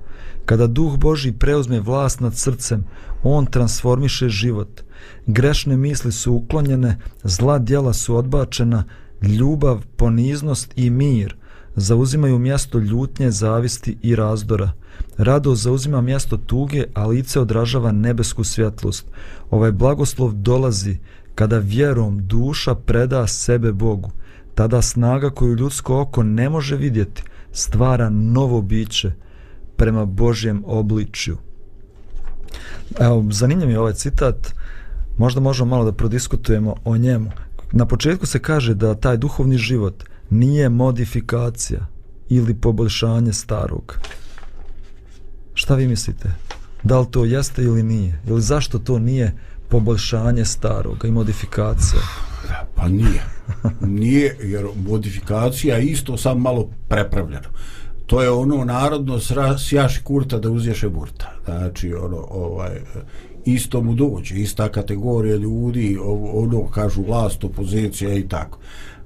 [0.44, 2.84] Kada duh Boži preuzme vlast nad srcem,
[3.22, 4.82] on transformiše život.
[5.26, 8.84] Grešne misli su uklonjene, zla djela su odbačena,
[9.22, 11.36] ljubav, poniznost i mir
[11.76, 14.72] zauzimaju mjesto ljutnje, zavisti i razdora.
[15.18, 19.06] Rado zauzima mjesto tuge, a lice odražava nebesku svjetlost.
[19.50, 20.98] Ovaj blagoslov dolazi
[21.34, 24.10] kada vjerom duša preda sebe Bogu.
[24.54, 29.12] Tada snaga koju ljudsko oko ne može vidjeti stvara novo biće
[29.76, 31.36] prema Božjem obličju.
[33.00, 34.54] Evo, zanimljiv je ovaj citat.
[35.16, 37.30] Možda možemo malo da prodiskutujemo o njemu.
[37.72, 41.86] Na početku se kaže da taj duhovni život nije modifikacija
[42.28, 43.98] ili poboljšanje starog.
[45.54, 46.28] Šta vi mislite?
[46.82, 48.20] Da li to jeste ili nije?
[48.26, 49.34] Ili zašto to nije
[49.68, 52.00] poboljšanje starog i modifikacija?
[52.74, 53.22] Pa nije.
[53.80, 57.48] Nije, jer modifikacija je isto sam malo prepravljeno.
[58.06, 59.18] To je ono narodno
[59.58, 61.32] sjaši kurta da uzješe burta.
[61.44, 62.80] Znači, ono, ovaj,
[63.46, 65.98] isto mu dođe, ista kategorija ljudi,
[66.32, 68.58] ono kažu vlast, opozicija i tako.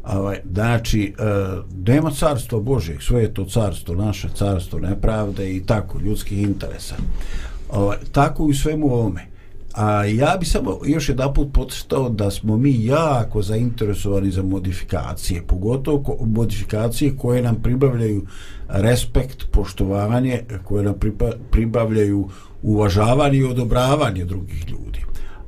[0.04, 1.22] Ovaj, znači, e,
[1.86, 6.94] nema carstvo Božeg, sve je to carstvo, naše carstvo, nepravde i tako, ljudskih interesa.
[7.70, 9.26] Ovaj, tako i u svemu ovome.
[9.74, 15.42] A ja bi samo još jedan put potstao da smo mi jako zainteresovani za modifikacije,
[15.46, 18.26] pogotovo ko, modifikacije koje nam pribavljaju
[18.68, 20.94] respekt, poštovanje, koje nam
[21.50, 22.28] pribavljaju
[22.62, 25.04] uvažavanje i odobravanje drugih ljudi.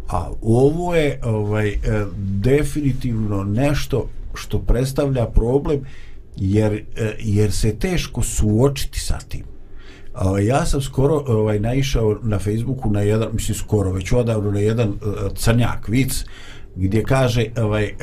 [0.09, 1.79] A ovo je ovaj, e,
[2.17, 5.81] definitivno nešto što predstavlja problem
[6.37, 9.45] jer, e, jer se teško suočiti sa tim.
[10.43, 14.89] Ja sam skoro ovaj, naišao na Facebooku na jedan, mislim skoro, već odavno na jedan
[14.89, 14.95] e,
[15.35, 16.25] crnjak vic
[16.77, 17.95] gdje kaže ovaj,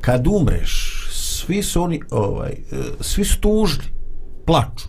[0.00, 2.52] kad umreš svi su oni ovaj,
[3.00, 3.84] svi su tužni
[4.46, 4.88] plaču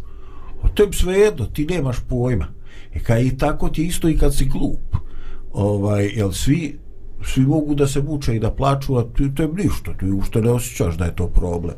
[0.64, 2.48] O to je sve jedno, ti nemaš pojma
[2.96, 4.96] I, kaj i tako ti isto i kad si glup
[5.54, 6.80] ovaj, jel svi
[7.26, 10.42] svi mogu da se muče i da plaču, a ti, to je ništa, ti ušte
[10.42, 11.76] ne osjećaš da je to problem.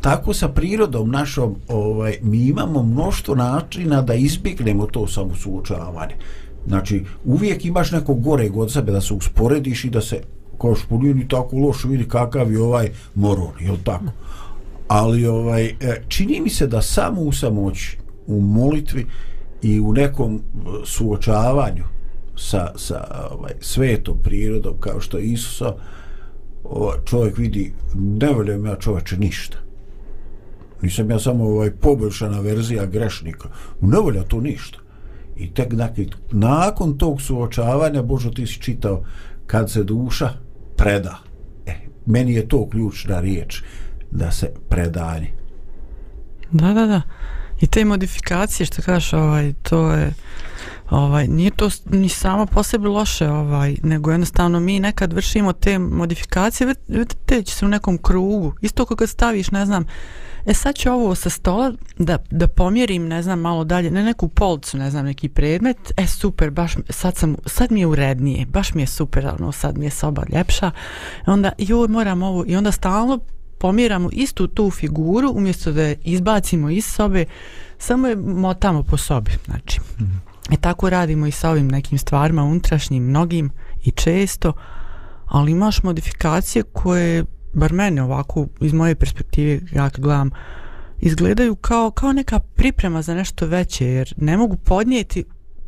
[0.00, 6.14] Tako sa prirodom našom, ovaj, mi imamo mnoštvo načina da izbjegnemo to samosuočavanje.
[6.66, 10.20] Znači, uvijek imaš neko gore od sebe da se usporediš i da se,
[10.60, 14.12] kao što pa nije ni tako lošo, vidi kakav je ovaj moron, je tako?
[14.88, 19.06] Ali ovaj, e, čini mi se da samo u samoći, u molitvi
[19.62, 20.40] i u nekom e,
[20.84, 21.84] suočavanju
[22.36, 25.74] sa, sa ovaj, svetom prirodom kao što je Isusa
[26.64, 29.58] ovaj, čovjek vidi ne voljam ja čovječe ništa.
[30.82, 33.48] Nisam ja samo ovaj poboljšana verzija grešnika.
[33.80, 34.78] Ne volja to ništa.
[35.36, 39.04] I tek dakle, nakon tog suočavanja Božo ti si čitao
[39.46, 40.30] kad se duša
[40.76, 41.18] preda.
[41.66, 41.74] E,
[42.06, 43.62] meni je to ključna riječ
[44.10, 45.32] da se predanje.
[46.52, 47.02] Da da da
[47.60, 50.12] i te modifikacije što kažeš ovaj, to je
[50.90, 55.78] ovaj, nije to ni samo po sebi loše, ovaj, nego jednostavno mi nekad vršimo te
[55.78, 59.86] modifikacije, vidite, će se u nekom krugu, isto kako staviš, ne znam,
[60.46, 64.28] e sad ću ovo sa stola da, da pomjerim, ne znam, malo dalje, na neku
[64.28, 68.74] policu, ne znam, neki predmet, e super, baš, sad, sam, sad mi je urednije, baš
[68.74, 70.70] mi je super, ono, sad mi je soba ljepša,
[71.26, 73.20] onda, joj, moram ovo, i onda stalno
[73.58, 77.24] pomjeramo istu tu figuru, umjesto da je izbacimo iz sobe,
[77.78, 79.80] samo je motamo po sobi, znači.
[79.80, 80.28] Mm -hmm.
[80.50, 83.50] E tako radimo i sa ovim nekim stvarima unutrašnjim, mnogim
[83.84, 84.52] i često,
[85.26, 90.30] ali imaš modifikacije koje, bar mene ovako, iz moje perspektive, ja kad gledam,
[91.00, 95.24] izgledaju kao, kao neka priprema za nešto veće, jer ne mogu podnijeti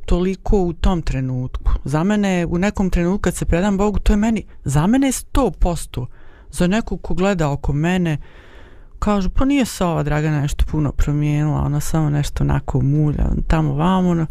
[0.06, 1.72] toliko u tom trenutku.
[1.84, 5.12] Za mene, u nekom trenutku kad se predam Bogu, to je meni, za mene je
[5.12, 6.06] sto posto.
[6.52, 8.18] Za nekog ko gleda oko mene,
[9.00, 13.74] kažu, pa nije se ova Dragana nešto puno promijenila, ona samo nešto onako mulja, tamo
[13.74, 14.26] vamo, ono.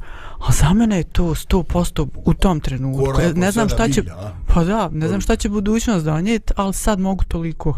[0.48, 3.06] a za mene je to 100% u tom trenutku.
[3.06, 4.16] Korak ne znam šta će, bilja,
[4.48, 7.78] pa da, ne znam šta će budućnost donijeti, ali sad mogu toliko.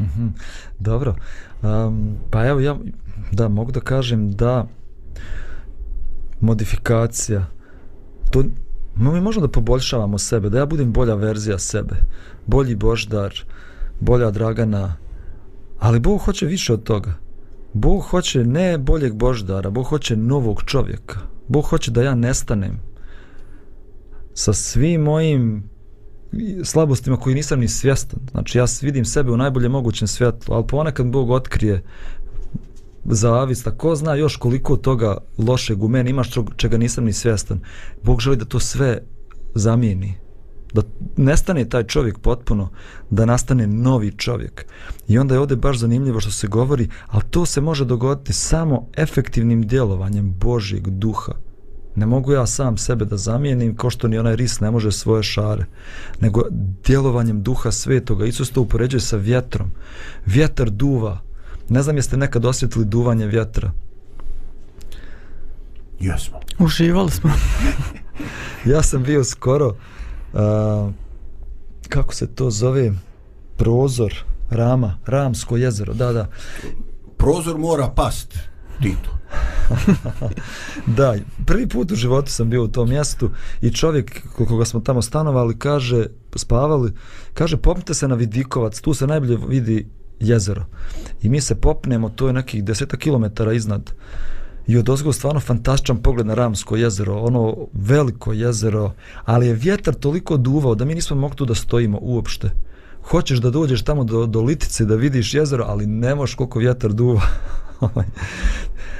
[0.00, 0.26] Mhm,
[0.78, 1.14] dobro,
[1.62, 2.76] um, pa evo ja,
[3.32, 4.66] da, mogu da kažem da
[6.40, 7.46] modifikacija,
[8.30, 8.44] to
[8.98, 11.96] mi možemo da poboljšavamo sebe, da ja budem bolja verzija sebe,
[12.46, 13.34] bolji Boždar,
[14.00, 14.96] bolja Dragana,
[15.78, 17.14] ali Bog hoće više od toga.
[17.72, 21.20] Bog hoće ne boljeg Boždara, Bog hoće novog čovjeka.
[21.48, 22.80] Bog hoće da ja nestanem
[24.34, 25.70] sa svim mojim
[26.64, 28.20] slabostima koji nisam ni svjestan.
[28.30, 31.82] Znači ja vidim sebe u najbolje mogućem svjetlu, ali ponekad Bog otkrije
[33.04, 37.60] zavista, ko zna još koliko toga lošeg u meni imaš čega nisam ni svjestan.
[38.02, 39.02] Bog želi da to sve
[39.54, 40.14] zamijeni.
[40.74, 40.82] Da
[41.16, 42.68] nestane taj čovjek potpuno,
[43.10, 44.66] da nastane novi čovjek.
[45.08, 48.86] I onda je ovdje baš zanimljivo što se govori, ali to se može dogoditi samo
[48.96, 51.32] efektivnim djelovanjem Božjeg duha.
[51.96, 55.22] Ne mogu ja sam sebe da zamijenim kao što ni onaj ris ne može svoje
[55.22, 55.64] šare,
[56.20, 56.42] nego
[56.84, 58.24] djelovanjem duha svetoga.
[58.26, 59.70] Isus to upoređuje sa vjetrom.
[60.26, 61.18] Vjetar duva,
[61.68, 63.72] Ne znam jeste nekad osjetili duvanje vjetra.
[66.00, 66.40] Jesmo.
[66.58, 67.30] Uživali smo.
[68.72, 70.92] ja sam bio skoro, uh,
[71.88, 72.92] kako se to zove,
[73.56, 74.14] prozor,
[74.50, 76.26] Rama, Ramsko jezero, da, da.
[77.16, 78.38] Prozor mora past,
[78.82, 79.18] Tito.
[80.98, 81.14] da,
[81.46, 85.58] prvi put u životu sam bio u tom mjestu i čovjek koga smo tamo stanovali
[85.58, 86.06] kaže,
[86.36, 86.92] spavali,
[87.34, 89.86] kaže popnite se na Vidikovac, tu se najbolje vidi
[90.20, 90.64] jezero.
[91.22, 93.92] I mi se popnemo, to je nekih deseta kilometara iznad.
[94.66, 98.92] I od ozgo stvarno fantastičan pogled na Ramsko jezero, ono veliko jezero,
[99.24, 102.50] ali je vjetar toliko duvao da mi nismo mogli tu da stojimo uopšte.
[103.02, 106.92] Hoćeš da dođeš tamo do, do Litice da vidiš jezero, ali ne možeš koliko vjetar
[106.92, 107.22] duva.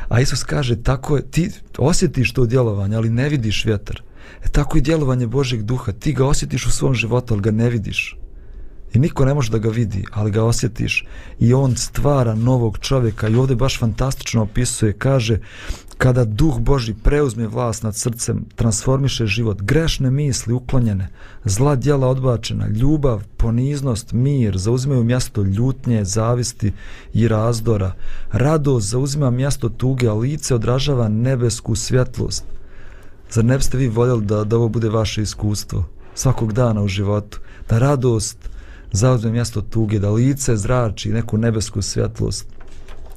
[0.09, 4.03] A Isus kaže, tako je, ti osjetiš to djelovanje, ali ne vidiš vjetar.
[4.45, 7.71] E tako i djelovanje Božeg duha, ti ga osjetiš u svom životu, ali ga ne
[7.71, 8.16] vidiš.
[8.95, 11.05] I niko ne može da ga vidi, ali ga osjetiš.
[11.39, 15.39] I on stvara novog čovjeka i ovdje baš fantastično opisuje, kaže,
[15.99, 21.09] kada duh Boži preuzme vlast nad srcem, transformiše život, grešne misli uklonjene,
[21.45, 26.72] zla djela odbačena, ljubav, poniznost, mir, zauzimaju mjesto ljutnje, zavisti
[27.14, 27.93] i razdora.
[28.32, 32.45] Radost zauzima mjesto tuge, a lice odražava nebesku svjetlost.
[33.30, 35.84] Zar ne biste vi voljeli da, da ovo bude vaše iskustvo
[36.14, 37.41] svakog dana u životu?
[37.68, 38.39] Da radost,
[38.93, 42.47] zauzme mjesto tuge, da lice zrači neku nebesku svjetlost.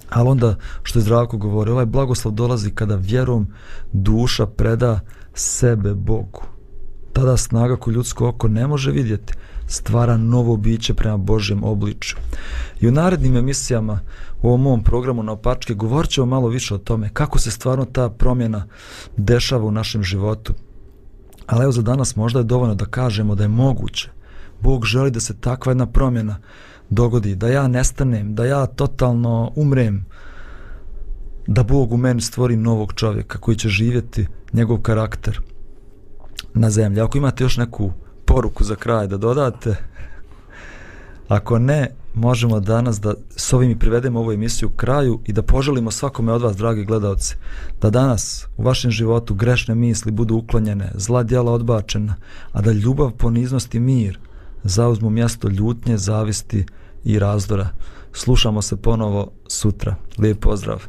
[0.09, 3.47] Ali onda, što je zdravko govori, ovaj blagoslov dolazi kada vjerom
[3.93, 4.99] duša preda
[5.34, 6.41] sebe Bogu.
[7.13, 9.34] Tada snaga koju ljudsko oko ne može vidjeti,
[9.67, 12.17] stvara novo biće prema Božjem obličju.
[12.80, 13.99] I u narednim emisijama
[14.41, 17.86] u ovom mom programu na opačke govorit ćemo malo više o tome kako se stvarno
[17.86, 18.67] ta promjena
[19.17, 20.53] dešava u našem životu.
[21.47, 24.09] Ali evo za danas možda je dovoljno da kažemo da je moguće
[24.62, 26.38] Bog želi da se takva jedna promjena
[26.89, 30.05] dogodi, da ja nestanem, da ja totalno umrem,
[31.47, 35.41] da Bog u meni stvori novog čovjeka koji će živjeti njegov karakter
[36.53, 37.01] na zemlji.
[37.01, 37.91] Ako imate još neku
[38.26, 39.76] poruku za kraj da dodate,
[41.28, 45.91] ako ne, možemo danas da s ovim i privedemo ovu emisiju kraju i da poželimo
[45.91, 47.36] svakome od vas, dragi gledalci,
[47.82, 52.16] da danas u vašem životu grešne misli budu uklonjene, zla djela odbačena,
[52.51, 54.20] a da ljubav, poniznost i mir–
[54.64, 56.66] zauzmu mjesto ljutnje, zavisti
[57.03, 57.70] i razdora.
[58.14, 59.95] Slušamo se ponovo sutra.
[60.18, 60.88] Lijep pozdrav!